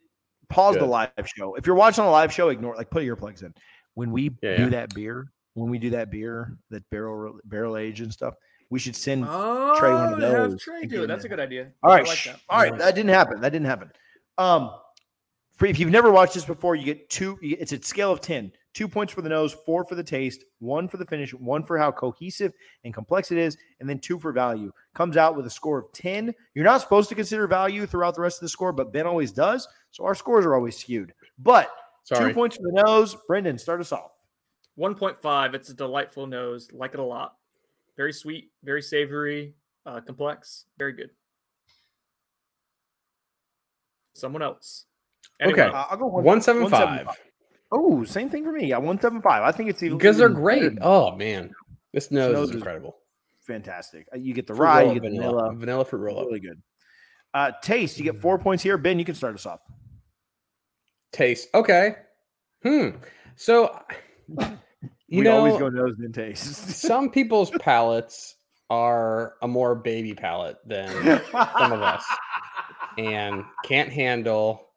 [0.48, 1.56] pause the live show.
[1.56, 3.52] If you're watching a live show, ignore like put earplugs in.
[3.94, 4.68] When we Yeah, do yeah.
[4.68, 8.34] that beer, when we do that beer, that barrel barrel age and stuff,
[8.72, 11.06] we should send Oh, Trey one of have those Trey do it.
[11.06, 11.68] That's a good idea.
[11.82, 12.26] All I right, like shh.
[12.28, 12.40] that.
[12.48, 12.76] all right.
[12.78, 13.38] That didn't happen.
[13.42, 13.92] That didn't happen.
[14.38, 14.70] Um,
[15.58, 17.38] for if you've never watched this before, you get two.
[17.42, 18.50] You get, it's a scale of ten.
[18.72, 21.76] Two points for the nose, four for the taste, one for the finish, one for
[21.76, 22.54] how cohesive
[22.84, 24.72] and complex it is, and then two for value.
[24.94, 26.32] Comes out with a score of ten.
[26.54, 29.32] You're not supposed to consider value throughout the rest of the score, but Ben always
[29.32, 29.68] does.
[29.90, 31.12] So our scores are always skewed.
[31.38, 31.68] But
[32.04, 32.30] Sorry.
[32.30, 33.18] two points for the nose.
[33.28, 34.12] Brendan, start us off.
[34.78, 35.52] 1.5.
[35.52, 36.70] It's a delightful nose.
[36.72, 37.36] Like it a lot.
[37.96, 39.54] Very sweet, very savory,
[39.86, 40.64] uh, complex.
[40.78, 41.10] Very good.
[44.14, 44.86] Someone else.
[45.42, 45.62] Okay.
[45.62, 45.72] Uh.
[45.90, 47.06] I'll go one, One seven five.
[47.06, 47.16] 175.
[47.74, 48.66] Oh, same thing for me.
[48.66, 49.42] Yeah, one seven five.
[49.42, 50.60] I think it's even Because they're great.
[50.74, 50.78] better.
[50.82, 51.50] Oh man,
[51.92, 52.96] this nose, nose is is incredible.
[53.46, 54.06] fantastic.
[54.14, 55.54] Uh, You get the Fruit rye, roll-up you get vanilla, vanilla.
[55.58, 56.26] vanilla fruit roll up.
[56.26, 56.62] Really good.
[57.34, 58.76] Uh, taste, you get four points here.
[58.76, 59.60] Ben, you can start us off.
[61.12, 61.48] Taste.
[61.54, 61.96] Okay.
[62.62, 62.90] Hmm.
[63.36, 63.74] So,
[65.12, 66.80] you we know, always go nose then taste.
[66.80, 68.36] some people's palates
[68.70, 70.88] are a more baby palate than
[71.30, 72.02] some of us,
[72.96, 74.70] and can't handle,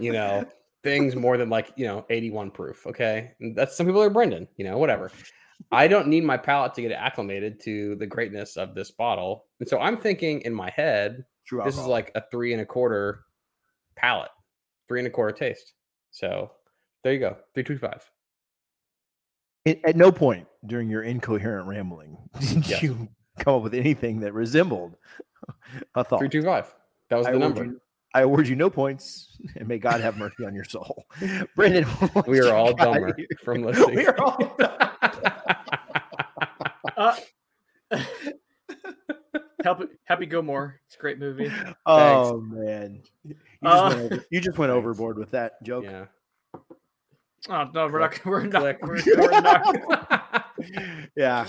[0.00, 0.44] you know,
[0.82, 2.84] things more than like you know 81 proof.
[2.84, 4.48] Okay, And that's some people are Brendan.
[4.56, 5.12] You know, whatever.
[5.70, 9.68] I don't need my palate to get acclimated to the greatness of this bottle, and
[9.68, 13.22] so I'm thinking in my head, True this is like a three and a quarter
[13.94, 14.30] palate,
[14.88, 15.74] three and a quarter taste.
[16.10, 16.50] So
[17.04, 18.04] there you go, three two five.
[19.66, 22.82] At, at no point during your incoherent rambling did Yes.
[22.82, 23.08] you
[23.38, 24.96] come up with anything that resembled
[25.94, 26.18] a thought.
[26.20, 26.72] Three two five.
[27.08, 27.64] That was the award number.
[27.64, 27.80] you-
[28.12, 31.06] I award you no points, and may God have mercy on your soul.
[31.54, 31.86] Brendan,
[32.26, 33.28] We are all got dumber here?
[33.44, 33.94] from listening.
[33.94, 34.56] we are all
[36.96, 37.16] Uh,
[39.64, 40.80] Happy, Happy Gilmore.
[40.86, 41.52] It's a great movie.
[41.86, 45.84] Oh man, you just, Uh, went, over, you just went overboard with that joke.
[45.84, 46.06] yeah.
[47.48, 48.24] Oh no, we're not.
[48.24, 48.80] We're not.
[48.82, 50.46] We're, we're not.
[51.16, 51.46] yeah.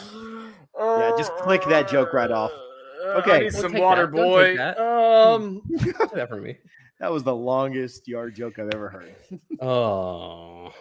[0.80, 2.52] Yeah, just click that joke right off.
[2.52, 2.58] Uh,
[3.18, 3.32] Okay.
[3.32, 4.58] I need Don't some water, that, boy.
[4.58, 4.80] that.
[4.80, 5.62] Um,
[6.14, 6.58] that for me.
[7.00, 9.14] That was the longest yard joke I've ever heard.
[9.60, 10.72] Oh,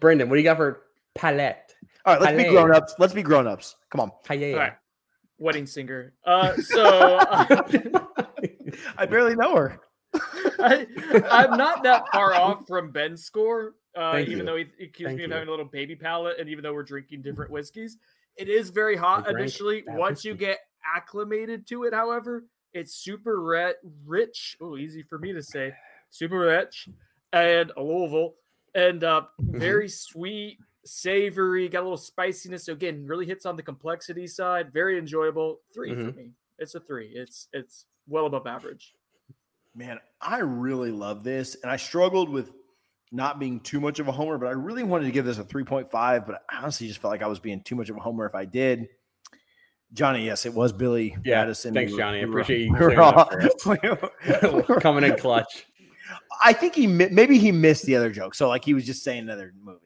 [0.00, 0.82] Brendan, what do you got for
[1.14, 1.74] palette?
[2.06, 2.54] All right, let's be Palais.
[2.54, 2.94] grown ups.
[2.98, 3.76] Let's be grown ups.
[3.90, 4.12] Come on.
[4.24, 4.54] Palette.
[4.54, 4.72] all right.
[5.38, 6.14] Wedding singer.
[6.24, 7.18] Uh, so
[8.96, 9.80] I barely know her.
[10.62, 10.86] I,
[11.30, 14.44] I'm not that far off from Ben's score, uh, even you.
[14.44, 15.34] though he he accused Thank me of you.
[15.34, 17.96] having a little baby palate, and even though we're drinking different whiskeys,
[18.36, 19.84] it is very hot initially.
[19.86, 20.58] Once you get
[20.96, 23.74] acclimated to it, however, it's super re-
[24.06, 24.56] rich.
[24.60, 25.72] Oh, easy for me to say.
[26.10, 26.88] Super rich,
[27.32, 28.34] and a Louisville,
[28.74, 29.58] and uh, Mm-hmm.
[29.58, 31.68] very sweet, savory.
[31.68, 32.64] Got a little spiciness.
[32.66, 34.72] So again, really hits on the complexity side.
[34.72, 35.60] Very enjoyable.
[35.74, 36.04] 3 Mhm.
[36.12, 36.30] for me.
[36.58, 37.08] It's a three.
[37.14, 38.94] It's it's well above average.
[39.74, 41.56] Man, I really love this.
[41.62, 42.52] And I struggled with
[43.12, 45.44] not being too much of a homer, but I really wanted to give this a
[45.44, 45.90] 3.5.
[46.26, 48.34] But I honestly just felt like I was being too much of a homer if
[48.34, 48.88] I did.
[49.92, 51.74] Johnny, yes, it was Billy Yeah, Madison.
[51.74, 52.18] thanks, We were- Johnny.
[52.20, 55.66] I we were- appreciate you we were all- Coming in clutch.
[56.42, 58.34] I think he maybe he missed the other joke.
[58.34, 59.78] So like he was just saying another movie.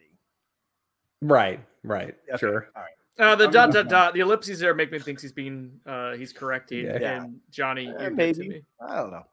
[1.22, 2.14] Right, right.
[2.28, 2.68] Okay, Sure.
[2.76, 2.90] All right.
[3.18, 4.14] Uh, the I'm dot dot dot.
[4.14, 6.84] The ellipses there make me think he's being uh he's correcting.
[6.86, 7.22] Yeah.
[7.22, 8.48] And Johnny, Uh, you're to maybe.
[8.48, 8.62] me.
[8.86, 9.24] I don't know.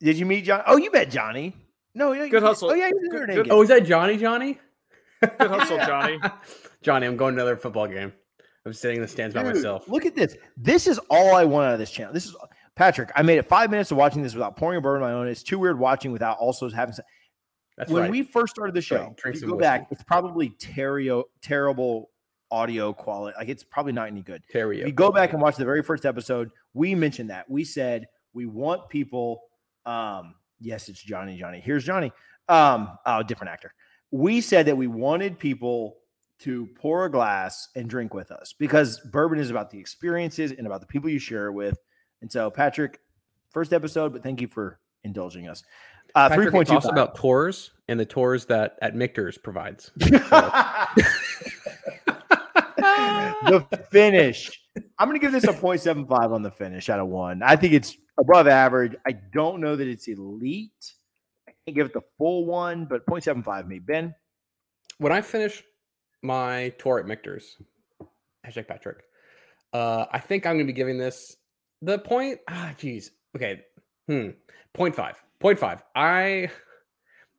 [0.00, 0.62] Did you meet John?
[0.66, 1.54] Oh, you met Johnny.
[1.94, 2.70] No, yeah, Good hustle.
[2.70, 4.16] Oh yeah, he's in Good- there good- Oh, is that Johnny?
[4.16, 4.58] Johnny?
[5.20, 6.20] Good hustle, Johnny.
[6.82, 8.12] Johnny, I'm going to another football game.
[8.64, 9.88] I'm sitting in the stands by myself.
[9.88, 10.36] Look at this.
[10.56, 12.12] This is all I want out of this channel.
[12.12, 12.36] This is
[12.76, 15.12] Patrick, I made it five minutes of watching this without pouring a bourbon of my
[15.14, 15.26] own.
[15.26, 16.94] It's too weird watching without also having.
[16.94, 17.04] Some,
[17.76, 18.10] That's when right.
[18.10, 18.98] we first started the That's right.
[18.98, 22.10] show, Drink if you some go back, it's probably terrio, terrible
[22.52, 23.34] audio quality.
[23.36, 24.42] Like it's probably not any good.
[24.48, 24.80] Terry.
[24.80, 27.50] If you go back and watch the very first episode, we mentioned that.
[27.50, 29.40] We said we want people.
[29.88, 31.38] Um, yes, it's Johnny.
[31.38, 31.60] Johnny.
[31.60, 32.12] Here's Johnny.
[32.48, 33.72] Um, oh, different actor.
[34.10, 35.96] We said that we wanted people
[36.40, 40.66] to pour a glass and drink with us because bourbon is about the experiences and
[40.66, 41.78] about the people you share it with.
[42.20, 43.00] And so, Patrick,
[43.50, 45.64] first episode, but thank you for indulging us.
[46.14, 49.90] Uh, three Patrick, point it's also about tours and the tours that at Michter's provides.
[53.48, 54.60] The finish.
[54.98, 57.42] I'm going to give this a 0.75 on the finish out of one.
[57.42, 58.94] I think it's above average.
[59.06, 60.94] I don't know that it's elite.
[61.48, 63.78] I can't give it the full one, but 0.75 me.
[63.78, 64.14] Ben,
[64.98, 65.62] when I finish
[66.22, 67.56] my tour at Michter's,
[68.46, 69.04] hashtag Patrick,
[69.72, 71.36] uh, I think I'm going to be giving this
[71.82, 72.40] the point.
[72.48, 73.10] Ah, geez.
[73.36, 73.62] Okay.
[74.08, 74.30] Hmm.
[74.74, 75.22] Point five.
[75.40, 75.82] Point five.
[75.94, 76.50] I,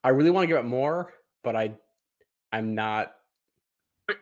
[0.03, 1.13] I really want to give it more,
[1.43, 1.73] but I,
[2.51, 3.11] I'm not.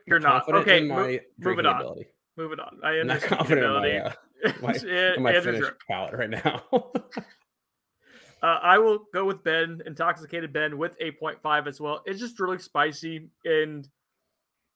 [0.05, 0.79] You're not okay.
[0.79, 1.81] In my move drinking it on.
[1.81, 2.07] ability.
[2.37, 2.79] Move it on.
[2.83, 4.13] I I'm not confident in my, uh,
[4.61, 6.63] my- my Andrew finished palate right now.
[8.39, 12.03] Uh, I will go with Ben, intoxicated Ben, with a 0.5 as well.
[12.05, 13.87] It's just really spicy, and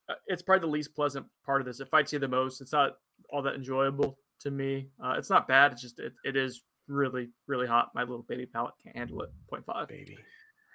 [0.10, 1.80] uh, it's probably the least pleasant part of this.
[1.80, 2.60] It fights you the most.
[2.60, 2.94] It's not
[3.30, 4.90] all that enjoyable to me.
[5.04, 5.74] Uh, it's not bad.
[5.74, 7.90] It's just it, it is really really hot.
[7.94, 9.30] My little baby palate can't handle it.
[9.54, 9.88] 0.5.
[9.88, 10.18] baby,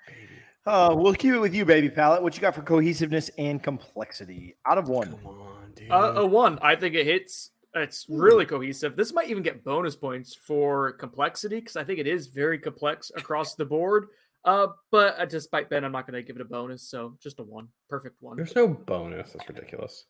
[0.06, 0.28] baby.
[0.66, 2.22] Uh, we'll keep it with you, baby palette.
[2.22, 5.10] What you got for cohesiveness and complexity out of one?
[5.10, 5.90] Come on, dude.
[5.90, 6.58] Uh, a one.
[6.60, 7.50] I think it hits.
[7.74, 8.96] It's really cohesive.
[8.96, 13.12] This might even get bonus points for complexity because I think it is very complex
[13.16, 14.08] across the board.
[14.44, 16.82] Uh, but uh, despite Ben, I'm not going to give it a bonus.
[16.82, 18.36] So just a one, perfect one.
[18.36, 19.32] There's no bonus.
[19.32, 20.06] That's ridiculous.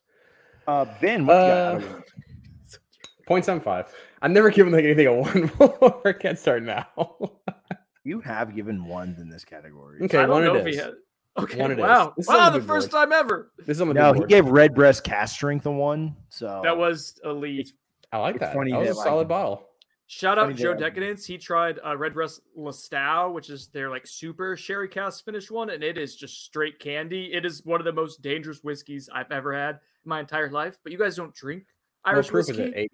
[0.69, 2.01] Uh, ben, what you got out of Uh.
[3.27, 3.93] Point seven five.
[4.23, 6.01] I've never given like anything a one before.
[6.05, 6.87] I can't start now.
[8.07, 9.99] You have given ones in this category.
[10.03, 10.81] Okay, I don't one know it if he is.
[10.81, 10.95] had.
[11.39, 11.83] Okay, One it is.
[11.83, 13.03] wow, This wow, on the the first board.
[13.11, 13.51] time ever.
[13.59, 16.17] This is on the No, he gave Redbreast cask strength a one.
[16.31, 17.73] So That was elite.
[18.13, 18.55] I like that.
[18.55, 19.67] funny that was that, a like, solid bottle.
[20.07, 21.27] Shout out Joe Decadence.
[21.27, 25.69] He tried uh, Red Breast Lastau, which is their like super sherry cask finish one,
[25.71, 27.33] and it is just straight candy.
[27.35, 30.79] It is one of the most dangerous whiskeys I've ever had in my entire life.
[30.85, 31.65] But you guys don't drink
[32.05, 32.53] What Irish whiskey.
[32.53, 32.73] is it?
[32.77, 32.91] Eight?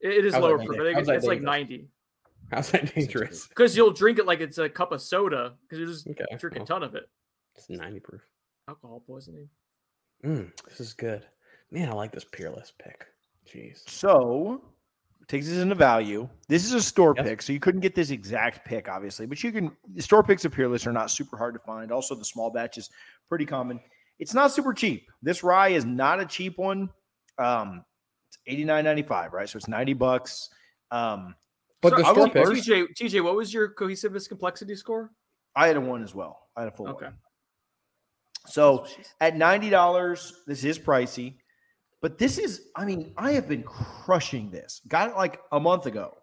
[0.00, 0.80] It- it is How's lower dan- proof.
[0.80, 1.88] I think it's, it's like ninety.
[2.50, 3.46] How's that dangerous?
[3.46, 5.54] Because you'll drink it like it's a cup of soda.
[5.62, 7.08] Because you're just Okay, drink a ton of it.
[7.56, 8.22] It's ninety proof.
[8.68, 9.48] Alcohol poisoning.
[10.24, 11.24] Mm, this is good.
[11.70, 13.06] Man, I like this peerless pick.
[13.46, 13.88] Jeez.
[13.88, 14.62] So
[15.26, 16.26] takes this into value.
[16.48, 17.26] This is a store Yes.
[17.26, 19.76] pick, so you couldn't get this exact pick, obviously, but you can.
[19.98, 21.92] Store picks of Peerless are not super hard to find.
[21.92, 22.88] Also, the small batch is
[23.28, 23.78] pretty common.
[24.18, 25.08] It's not super cheap.
[25.22, 26.88] This rye is not a cheap one.
[27.38, 27.84] Um,
[28.28, 29.48] it's eighty nine ninety five, right?
[29.48, 30.48] So it's ninety bucks.
[30.90, 31.34] Um,
[31.80, 35.12] But So the I store will- TJ, TJ, what was your cohesiveness complexity score?
[35.54, 36.48] I had a one as well.
[36.56, 37.06] I had a full Okay.
[37.06, 37.18] one.
[38.46, 38.86] So
[39.20, 41.36] at ninety dollars, this is pricey,
[42.00, 42.70] but this is.
[42.76, 44.80] I mean, I have been crushing this.
[44.88, 46.16] Got it like a month ago,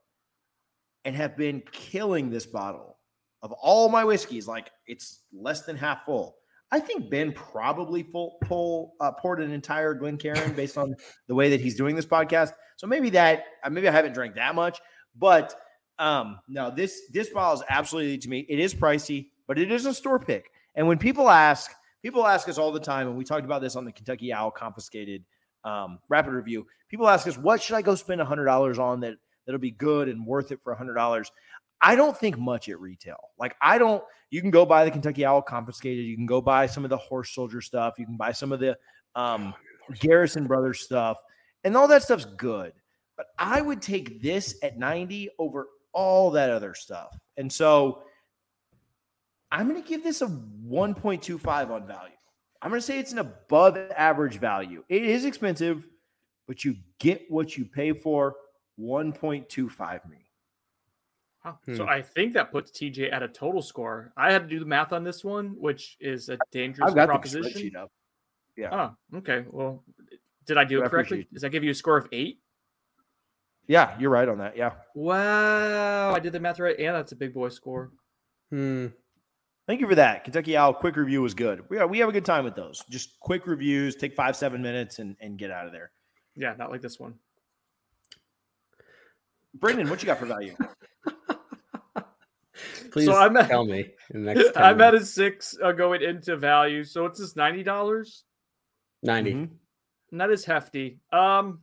[1.04, 2.98] and have been killing this bottle
[3.44, 4.48] of all my whiskeys.
[4.48, 6.36] Like it's less than half full.
[6.72, 10.96] I think Ben probably full pull uh, poured an entire Glencairn based on
[11.28, 12.54] the way that he's doing this podcast.
[12.78, 14.80] So maybe that uh, maybe I haven't drank that much,
[15.18, 15.56] but
[15.98, 18.46] um no this this bottle is absolutely to me.
[18.50, 20.52] It is pricey, but it is a store pick.
[20.76, 21.72] And when people ask,
[22.04, 24.52] people ask us all the time, and we talked about this on the Kentucky Owl
[24.52, 25.24] confiscated
[25.64, 26.68] um, rapid review.
[26.90, 29.72] People ask us, what should I go spend a hundred dollars on that that'll be
[29.72, 31.32] good and worth it for a hundred dollars?
[31.82, 33.18] I don't think much at retail.
[33.38, 34.04] Like I don't.
[34.32, 36.06] You can go buy the Kentucky Owl confiscated.
[36.06, 37.96] You can go buy some of the Horse Soldier stuff.
[37.98, 38.78] You can buy some of the
[39.16, 39.54] um,
[40.00, 41.18] Garrison Brothers stuff,
[41.64, 42.74] and all that stuff's good.
[43.18, 47.18] But I would take this at ninety over all that other stuff.
[47.38, 48.04] And so
[49.52, 52.12] I'm going to give this a 1.25 on value.
[52.62, 54.84] I'm going to say it's an above average value.
[54.90, 55.88] It is expensive,
[56.48, 58.36] but you get what you pay for.
[58.78, 60.18] 1.25 me.
[61.40, 61.54] Huh.
[61.76, 61.90] So Hmm.
[61.90, 64.12] I think that puts TJ at a total score.
[64.18, 67.08] I had to do the math on this one, which is a dangerous I've got
[67.08, 67.44] proposition.
[67.62, 67.92] spreadsheet up.
[68.58, 68.94] Yeah.
[69.14, 69.46] Oh, okay.
[69.50, 69.84] Well,
[70.46, 71.28] did I do I it correctly?
[71.32, 72.40] Does that give you a score of eight?
[73.68, 74.56] Yeah, you're right on that.
[74.58, 74.74] Yeah.
[74.94, 77.92] Wow, I did the math right, and that's a big boy score.
[78.52, 78.88] Hmm.
[79.68, 80.24] Thank you for that.
[80.24, 81.64] Kentucky Owl quick review was good.
[81.70, 82.84] We, are, we have a good time with those.
[82.92, 85.92] Just quick reviews, take five, seven minutes and, and get out of there.
[86.36, 87.16] Yeah, not like this one.
[89.56, 90.56] Brendan, what you got for value?
[92.92, 95.14] Please I'm at- tell me in the next I'm at a minutes.
[95.14, 98.24] six uh, going into value, so it's just ninety dollars.
[99.04, 99.34] 90.
[99.34, 99.50] Mhm.
[100.12, 101.00] And that is hefty.
[101.12, 101.60] Um,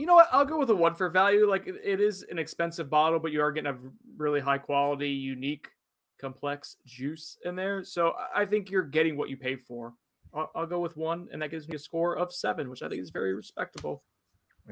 [0.00, 0.28] You know what?
[0.32, 1.46] I'll go with a one for value.
[1.48, 3.76] Like it, it is an expensive bottle, but you are getting a
[4.16, 5.68] really high quality, unique,
[6.18, 7.84] complex juice in there.
[7.84, 9.92] So I think you're getting what you paid for.
[10.32, 12.88] I'll, I'll go with one, and that gives me a score of seven, which I
[12.88, 14.02] think is very respectable.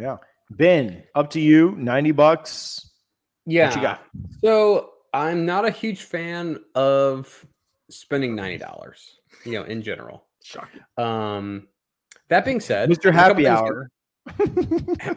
[0.00, 0.16] Yeah.
[0.50, 1.72] Ben, up to you.
[1.76, 2.90] 90 bucks.
[3.44, 3.66] Yeah.
[3.66, 4.02] What you got?
[4.42, 7.44] So I'm not a huge fan of
[7.90, 9.18] spending ninety dollars.
[9.44, 10.26] You know, in general.
[10.42, 10.80] Shocking.
[10.96, 11.68] Um,
[12.28, 13.02] that being said, Mr.
[13.02, 13.90] there's a Happy things- Hour.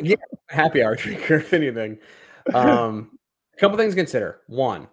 [0.01, 0.16] Yeah,
[0.49, 1.97] happy hour drinker, if anything.
[2.53, 3.18] Um,
[3.55, 4.41] a couple things to consider.
[4.47, 4.88] One,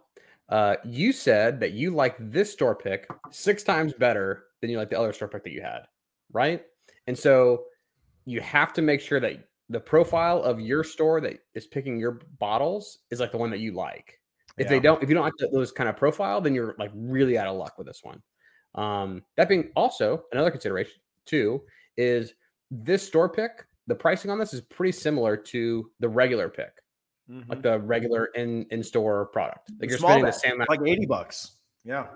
[0.48, 4.90] uh, you said that you like this store pick six times better than you like
[4.90, 5.80] the other store pick that you had,
[6.32, 6.62] right?
[7.06, 7.64] And so
[8.24, 12.20] you have to make sure that the profile of your store that is picking your
[12.38, 14.18] bottles is like the one that you like.
[14.58, 17.38] If they don't, if you don't like those kind of profile, then you're like really
[17.38, 18.20] out of luck with this one.
[18.74, 21.62] Um, that being also another consideration too
[21.96, 22.34] is
[22.70, 23.64] this store pick.
[23.88, 26.72] The pricing on this is pretty similar to the regular pick,
[27.28, 27.48] Mhm.
[27.48, 29.70] like the regular in in store product.
[29.80, 31.56] Like you're Small spending the same like 80 bucks.
[31.84, 32.06] Yeah.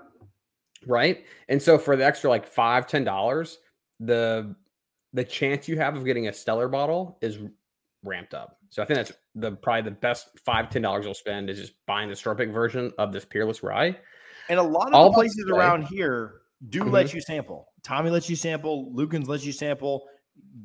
[0.85, 1.25] right?
[1.49, 3.59] And so for the extra like five ten dollars,
[3.99, 4.55] the
[5.13, 7.39] the chance you have of getting a stellar bottle is
[8.03, 8.57] ramped up.
[8.69, 11.73] So I think that's the probably the best five ten dollars you'll spend is just
[11.85, 13.97] buying the store pick version of this Peerless Rye.
[14.49, 16.91] And a lot of All the places around here do Mhm.
[16.91, 17.69] let you sample.
[17.83, 18.91] Tommy lets you sample.
[18.93, 20.05] Luekens lets you sample.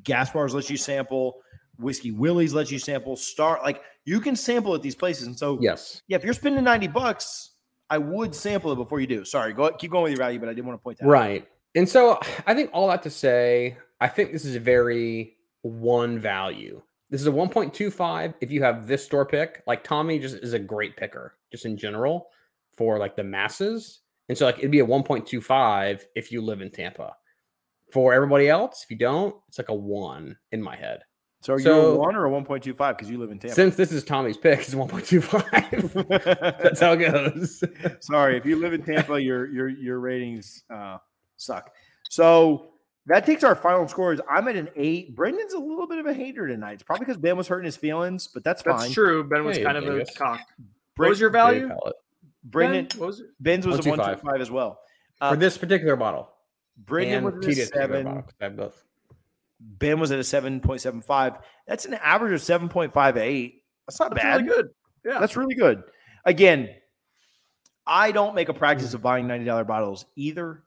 [0.03, 1.41] Gaspar's lets you sample.
[1.79, 3.17] Whiskey Willie's lets you sample.
[3.17, 5.27] Star like you can sample at these places.
[5.27, 6.03] And so Yes.
[6.09, 7.53] yeah, if you're spending 90 bucks,
[7.91, 9.25] I would sample it before you do.
[9.25, 11.11] Sorry, go keep going with your value, but I did want to point that out.
[11.11, 11.49] Right.
[11.75, 16.19] And so I think all that to say, I think this is a very one
[16.19, 16.83] value.
[17.11, 19.63] This is a 1.25 if you have this store pick.
[19.67, 22.29] Like Tommy just is a great picker, just in general,
[22.77, 24.01] for like the masses.
[24.29, 27.15] And so like it'd be a 1.25 if you live in Tampa.
[27.93, 31.01] For everybody else, if you don't, it's like a one in my head.
[31.41, 33.55] So are you So- a one or a 1.25 because you live in Tampa?
[33.55, 36.59] Since this is Tommy's pick, it's 1.25.
[36.63, 37.63] That's how it goes.
[38.01, 40.99] Sorry, if you live in Tampa, your your your ratings uh,
[41.37, 41.73] suck.
[42.11, 42.71] So
[43.07, 44.21] that takes our final scores.
[44.29, 45.15] I'm at an eight.
[45.15, 46.73] Brendan's a little bit of a hater tonight.
[46.75, 48.79] It's probably because Ben was hurting his feelings, but that's fine.
[48.81, 49.23] That's true.
[49.25, 50.41] Ben was Hey, kind of a cock.
[50.41, 50.65] Bren-
[50.97, 51.71] What was your value?
[52.45, 53.01] Brendan Ben?
[53.01, 53.27] What was it?
[53.41, 54.25] Ben's was a 125.
[54.25, 54.81] 125 as well.
[55.19, 56.31] For Uh, this particular bottle.
[56.79, 58.05] Brendan was at a seven.
[58.05, 58.85] bottle, 'cause I have both.
[59.61, 61.39] Ben was at a 7.75.
[61.67, 63.63] That's an average of 7.58.
[63.87, 64.35] That's not That's bad.
[64.47, 64.71] really good.
[65.05, 65.19] Yeah.
[65.19, 65.83] That's really good.
[66.25, 66.71] Again,
[67.87, 70.63] I don't make a practice of buying $90 bottles either.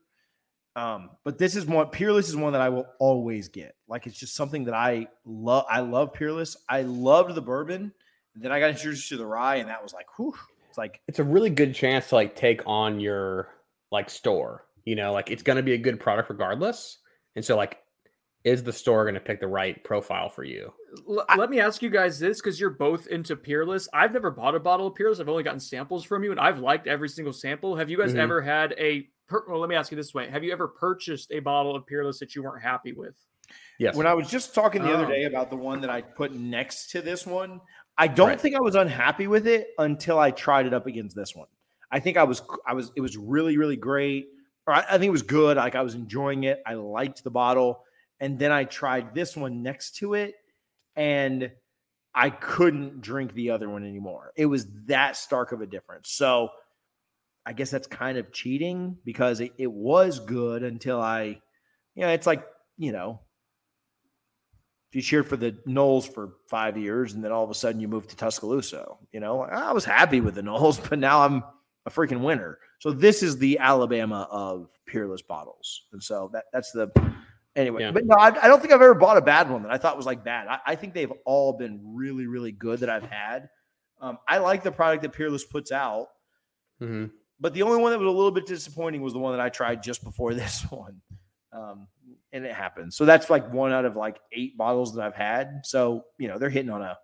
[0.75, 3.75] Um, but this is one Peerless is one that I will always get.
[3.87, 5.65] Like it's just something that I love.
[5.69, 6.55] I love Peerless.
[6.69, 7.93] I loved the bourbon.
[8.35, 10.33] And then I got introduced to the rye, and that was like, whew.
[10.69, 13.49] It's like, it's a really good chance to like take on your
[13.91, 14.65] like store.
[14.85, 16.97] You know, like it's going to be a good product regardless.
[17.35, 17.77] And so, like,
[18.43, 20.73] is the store going to pick the right profile for you?
[21.07, 23.87] L- I- let me ask you guys this because you're both into Peerless.
[23.93, 25.19] I've never bought a bottle of Peerless.
[25.19, 27.75] I've only gotten samples from you, and I've liked every single sample.
[27.75, 28.17] Have you guys Mhm.
[28.19, 29.07] ever had a?
[29.27, 31.85] Per- well, let me ask you this way: Have you ever purchased a bottle of
[31.85, 33.15] Peerless that you weren't happy with?
[33.79, 33.95] Yes.
[33.97, 35.09] when I was just talking the other Oh.
[35.09, 37.59] day about the one that I put next to this one,
[37.97, 38.39] I don't Right.
[38.39, 41.47] think I was unhappy with it until I tried it up against this one.
[41.91, 44.29] I think I was, I was, it was really, really great.
[44.67, 45.57] Or I, I think it was good.
[45.57, 46.61] Like I was enjoying it.
[46.65, 47.83] I liked the bottle.
[48.19, 50.35] And then I tried this one next to it
[50.95, 51.51] and
[52.13, 54.31] I couldn't drink the other one anymore.
[54.35, 56.11] It was that stark of a difference.
[56.11, 56.49] So
[57.45, 61.39] I guess that's kind of cheating because it, it was good until I,
[61.95, 62.45] you know, it's like,
[62.77, 63.21] you know,
[64.89, 67.79] if you cheered for the Noles for five years and then all of a sudden
[67.79, 71.43] you move to Tuscaloosa, you know, I was happy with the Noles, but now I'm
[71.85, 72.59] a freaking winner.
[72.81, 75.83] So this is the Alabama of peerless bottles.
[75.93, 76.89] And so that that's the
[77.55, 77.83] anyway.
[77.83, 77.91] Yeah.
[77.91, 79.95] But no, I, I don't think I've ever bought a bad one that I thought
[79.95, 80.47] was like bad.
[80.47, 83.49] I, I think they've all been really, really good that I've had.
[84.01, 86.07] Um, I like the product that Peerless puts out,
[86.81, 87.11] Mhm.
[87.39, 89.49] but the only one that was a little bit disappointing was the one that I
[89.49, 90.99] tried just before this one.
[91.53, 91.87] Um,
[92.33, 92.95] and it happened.
[92.95, 95.61] So that's like one out of like eight bottles that I've had.
[95.65, 96.97] So, you know, they're hitting on a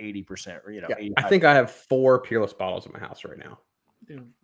[0.00, 3.24] 80% or, you know, Yeah, I think I have four Peerless bottles in my house
[3.24, 3.60] right now.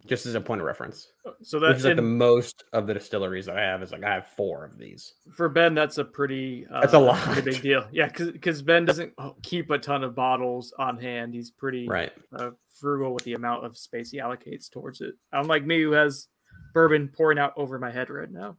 [0.06, 1.08] Just as a point of reference.
[1.42, 4.26] So that's like the most of the distilleries that I have is like I have
[4.28, 5.14] four of these.
[5.36, 5.74] for Ben.
[5.74, 6.66] That's a pretty.
[6.70, 7.44] Uh, That's a pretty lot.
[7.44, 7.86] big deal.
[7.92, 9.12] Yeah, because Ben doesn't
[9.42, 11.34] keep a ton of bottles on hand.
[11.34, 12.12] He's pretty Right.
[12.36, 12.50] uh,
[12.80, 15.14] frugal with the amount of space he allocates towards it.
[15.32, 16.28] Unlike me, who has
[16.72, 18.56] bourbon pouring out over my head right now.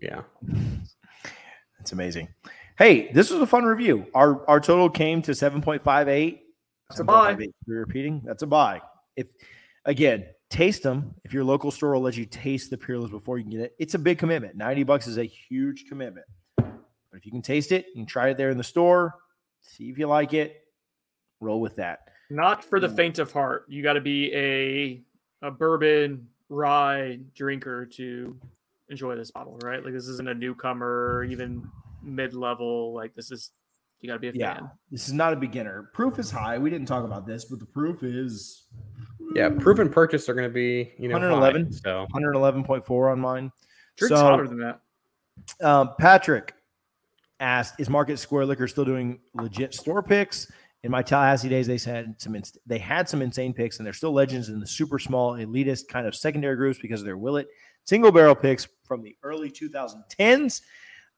[0.00, 0.22] Yeah.
[1.78, 2.28] That's amazing.
[2.78, 4.06] Hey, this was a fun review.
[4.14, 6.40] Our our total came to 7.58.
[6.90, 7.34] That's a buy.
[7.34, 7.48] 7.58.
[7.66, 8.22] We're repeating.
[8.24, 8.80] That's a buy.
[9.16, 9.28] If
[9.84, 11.14] again, taste them.
[11.24, 13.74] If your local store will let you taste the Peerless before you can get it,
[13.78, 14.56] it's a big commitment.
[14.56, 16.26] 90 bucks is a huge commitment.
[16.56, 16.72] But
[17.14, 19.16] if you can taste it, you can try it there in the store.
[19.62, 20.62] See if you like it.
[21.40, 22.08] Roll with that.
[22.30, 23.66] Not for the faint of heart.
[23.68, 25.02] You got to be a
[25.46, 28.38] a bourbon rye drinker to
[28.88, 29.84] enjoy this bottle, right?
[29.84, 31.68] Like this isn't a newcomer, even
[32.02, 32.94] mid level.
[32.94, 33.50] Like this is
[34.04, 34.54] you got to be a Yeah.
[34.56, 34.70] fan.
[34.90, 35.88] This is not a beginner.
[35.94, 36.58] Proof is high.
[36.58, 38.66] We didn't talk about this, but the proof is
[39.34, 41.64] Yeah, proof and purchase are going to be you know 111.
[41.64, 43.50] high, so 111.4 on mine.
[43.96, 44.80] Drink's So- hotter than that.
[45.62, 46.54] Um, Patrick
[47.40, 50.52] asked, "Is Market Square Liquor still doing legit store picks?"
[50.82, 53.94] In my Tallahassee days, they said some ins- they had some insane picks, and they're
[53.94, 57.48] still legends in the super small elitist kind of secondary groups because of their Willet
[57.84, 60.60] single barrel picks from the early 2010s.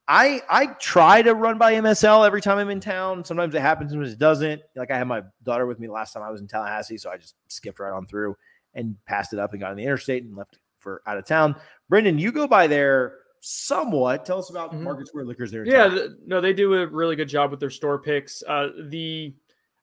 [0.09, 3.25] I I try to run by MSL every time I'm in town.
[3.25, 4.63] Sometimes it happens, sometimes it doesn't.
[4.77, 7.17] Like I had my daughter with me last time I was in Tallahassee, so I
[7.17, 8.37] just skipped right on through
[8.75, 11.57] and passed it up and got on the interstate and left for out of town.
[11.89, 14.25] Brendan, you go by there somewhat.
[14.25, 14.83] Tell us about Mhm.
[14.83, 15.65] Market Square Liquors there.
[15.67, 18.43] Yeah, th- no, they do a really good job with their store picks.
[18.47, 19.35] Uh, the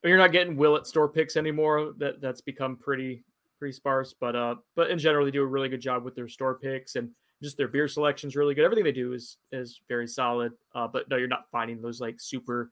[0.04, 1.94] I mean, you're not getting Willet store picks anymore.
[1.98, 3.24] That that's become pretty
[3.60, 4.14] pretty sparse.
[4.14, 6.96] But uh, but in general, they do a really good job with their store picks
[6.96, 7.10] and
[7.42, 8.64] just their beer selection is really good.
[8.66, 10.54] Everything they do is is very solid.
[10.76, 12.72] Uh, but no, you're not finding those like super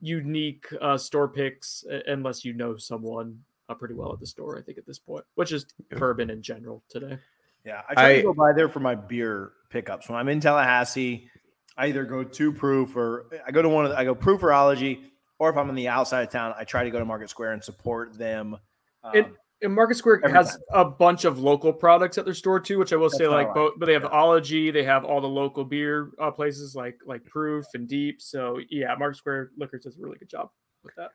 [0.00, 4.58] unique uh, store picks unless you know someone uh, pretty well at the store.
[4.58, 5.98] I think at this point, which is Yeah.
[5.98, 7.18] bourbon in general today.
[7.64, 10.08] Yeah, I try I- to go by there for my beer pickups.
[10.08, 11.28] When I'm in Tallahassee,
[11.76, 14.42] I either go to Proof or I go to one of the, I go Proof
[14.42, 17.04] or Ology, or if I'm on the outside of town, I try to go to
[17.04, 18.56] Market Square and support them.
[19.02, 22.60] Um, It- And Market Square Every has a bunch of local products at their store
[22.60, 23.54] too, which I will That's say like like.
[23.54, 23.72] both.
[23.78, 24.08] But they have Yeah.
[24.10, 28.20] Ology, they have all the local beer uh, places like like Proof and Deep.
[28.20, 30.50] So yeah, Market Square Liquors does a really good job
[30.84, 31.10] with that.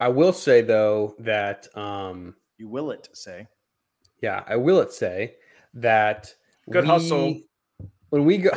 [0.00, 3.46] I will say though that um you will it say.
[4.22, 5.36] yeah, I will it say
[5.74, 6.32] that
[6.70, 7.38] Good hustle.
[8.08, 8.50] when we go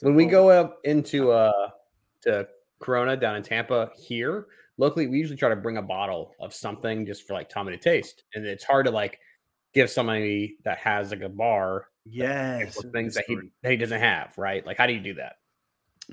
[0.00, 1.70] when we go up into uh
[2.22, 2.46] to
[2.78, 4.46] Corona down in Tampa here
[4.78, 7.78] locally, we usually try to bring a bottle of something just for like Tommy to
[7.78, 9.18] taste, and it's hard to like
[9.74, 14.36] give somebody that has like a bar Yes, things that he that he doesn't have,
[14.36, 14.66] right?
[14.66, 15.36] Like, how do you do that?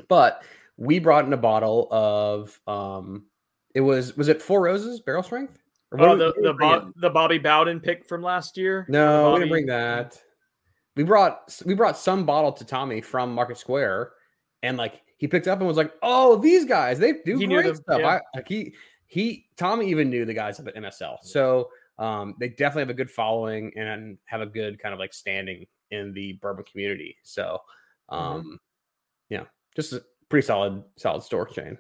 [0.07, 0.43] But
[0.78, 3.26] we brought in a bottle of um,
[3.74, 5.57] it was was it Four Roses barrel strength?
[5.97, 8.86] Oh, we- the the, the Bobby Bowden pick from last year.
[8.88, 10.22] no, we Bobby- didn't bring that.
[10.95, 14.12] We brought we brought some bottle to Tommy from Market Square,
[14.62, 17.76] and like he picked up and was like, "Oh, these guys, they do He great
[17.76, 18.07] stuff." yeah.
[18.07, 18.74] I, like he
[19.05, 22.95] he Tommy even knew the guys up at MSL, so um, they definitely have a
[22.95, 27.17] good following and have a good kind of like standing in the bourbon community.
[27.24, 27.59] So,
[28.07, 28.59] um,
[29.30, 29.43] yeah,
[29.76, 31.78] just a pretty solid solid store chain.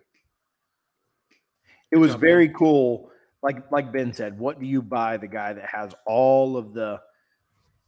[1.91, 3.09] It was job, very cool.
[3.41, 6.99] Like like Ben said, what do you buy the guy that has all of the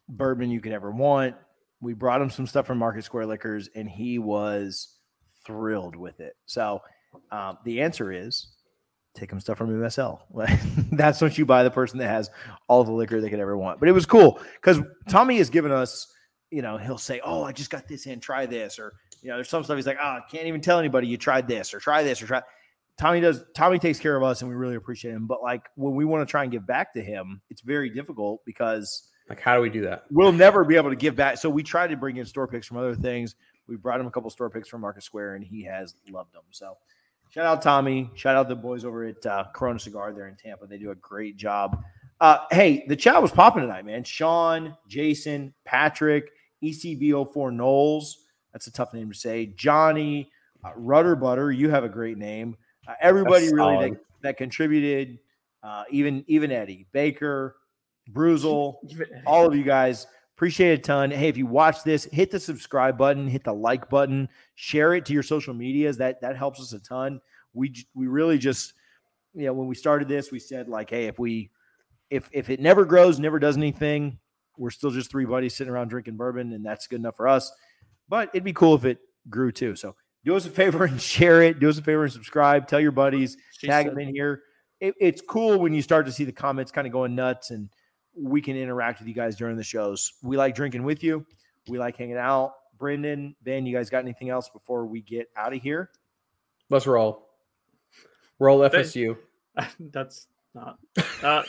[0.07, 1.35] bourbon you could ever want?
[1.81, 4.99] We brought him some stuff from Market Square Liquors, and he was
[5.51, 6.35] thrilled with it.
[6.45, 6.81] So
[7.31, 8.47] um, the answer is
[9.13, 10.19] take him stuff from MSL.
[10.91, 12.29] That's what you buy the person that has
[12.67, 13.79] all the liquor they could ever want.
[13.79, 14.79] But it was cool because
[15.09, 16.07] Tommy has given us,
[16.49, 18.19] you know, he'll say, "Oh, I just got this in.
[18.19, 20.79] Try this," or you know, there's some stuff he's like, "Oh, I can't even tell
[20.79, 22.41] anybody you tried this or try this or try."
[22.97, 23.43] Tommy does.
[23.55, 25.27] Tommy takes care of us, and we really appreciate him.
[25.27, 28.41] But like when we want to try and give back to him, it's very difficult
[28.45, 30.03] because Like, how do we do that?
[30.11, 31.37] we'll never be able to give back.
[31.37, 33.35] So we try to bring in store picks from other things.
[33.67, 36.43] We brought him a couple store picks from Market Square, and he has loved them.
[36.51, 36.77] So
[37.29, 38.09] shout out Tommy.
[38.15, 40.67] Shout out the boys over at uh, Corona Cigar there in Tampa.
[40.67, 41.83] They do a great job.
[42.19, 44.03] Uh, hey, the chat was popping tonight, man.
[44.03, 46.29] Sean, Jason, Patrick,
[46.61, 48.17] E ECB04 Knowles.
[48.53, 49.47] That's a tough name to say.
[49.57, 50.29] Johnny,
[50.63, 51.51] uh, Rudder Butter.
[51.51, 52.57] You have a great name.
[52.87, 55.19] Uh, everybody That's really that, that contributed.
[55.63, 57.55] Uh, even even Eddie Baker,
[58.11, 58.77] Bruzel
[59.25, 60.07] all of you guys
[60.41, 61.11] appreciate it a ton.
[61.11, 65.05] Hey if you watch this hit the subscribe button hit the like button share it
[65.05, 65.97] to your social medias.
[65.97, 67.21] That that helps us a ton.
[67.53, 68.73] We we really just
[69.35, 71.51] you know when we started this we said like hey if we
[72.09, 74.17] if if it never grows never does anything
[74.57, 77.51] we're still just three buddies sitting around drinking bourbon and that's good enough for us.
[78.09, 78.97] But it'd be cool if it
[79.29, 79.75] grew too.
[79.75, 81.59] So do us a favor and share it.
[81.59, 82.67] Do us a favor and subscribe.
[82.67, 83.37] Tell your buddies.
[83.59, 84.41] She tag them in here.
[84.79, 87.69] It, it's cool when you start to see the comments kind of going nuts and
[88.15, 90.13] we can interact with you guys during the shows.
[90.21, 91.25] We like drinking with you.
[91.67, 92.53] We like hanging out.
[92.77, 95.91] Brendan, Ben, you guys got anything else before we get out of here?
[96.69, 97.27] Let's roll.
[98.39, 99.17] Roll Thank- FSU.
[99.79, 100.79] That's not.
[101.23, 101.43] Uh,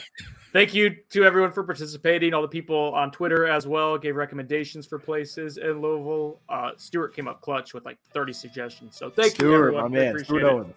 [0.52, 2.34] thank you to everyone for participating.
[2.34, 6.40] All the people on Twitter as well gave recommendations for places in Louisville.
[6.48, 8.96] Uh, Stuart came up clutch with like 30 suggestions.
[8.96, 9.82] So thank you, Stuart, everyone.
[9.84, 10.44] my We man, appreciate Stuart it.
[10.52, 10.74] Owens.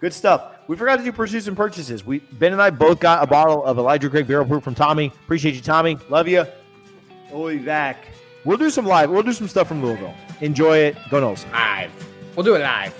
[0.00, 0.52] Good stuff.
[0.68, 2.04] We forgot to do pursuits and purchases.
[2.04, 5.06] We Ben and I both got a bottle of Elijah Craig Barrel Proof from Tommy.
[5.24, 5.98] Appreciate you, Tommy.
[6.08, 6.46] Love you.
[7.32, 8.04] We'll be back.
[8.44, 9.10] We'll do some live.
[9.10, 10.14] We'll do some stuff from Louisville.
[10.40, 10.96] Enjoy it.
[11.10, 11.50] Go Noles.
[11.52, 11.90] Live.
[12.36, 12.94] We'll do it live.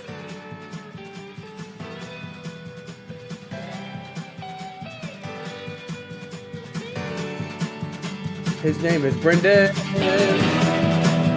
[8.61, 9.73] His name is Brendan.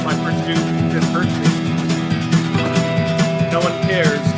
[0.04, 1.52] My pursuit and purchase.
[3.52, 4.31] No one cares.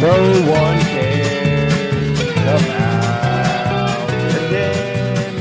[0.00, 0.14] No
[0.48, 5.34] one cares about Brendan.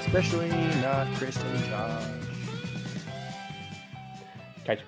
[0.00, 0.48] Especially
[0.82, 2.02] not Kristen Josh.
[4.62, 4.82] Okay.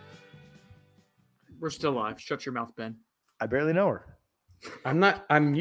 [1.60, 2.20] We're still live.
[2.20, 2.96] Shut your mouth, Ben.
[3.40, 4.04] I barely know her.
[4.84, 5.26] I'm not.
[5.30, 5.54] I'm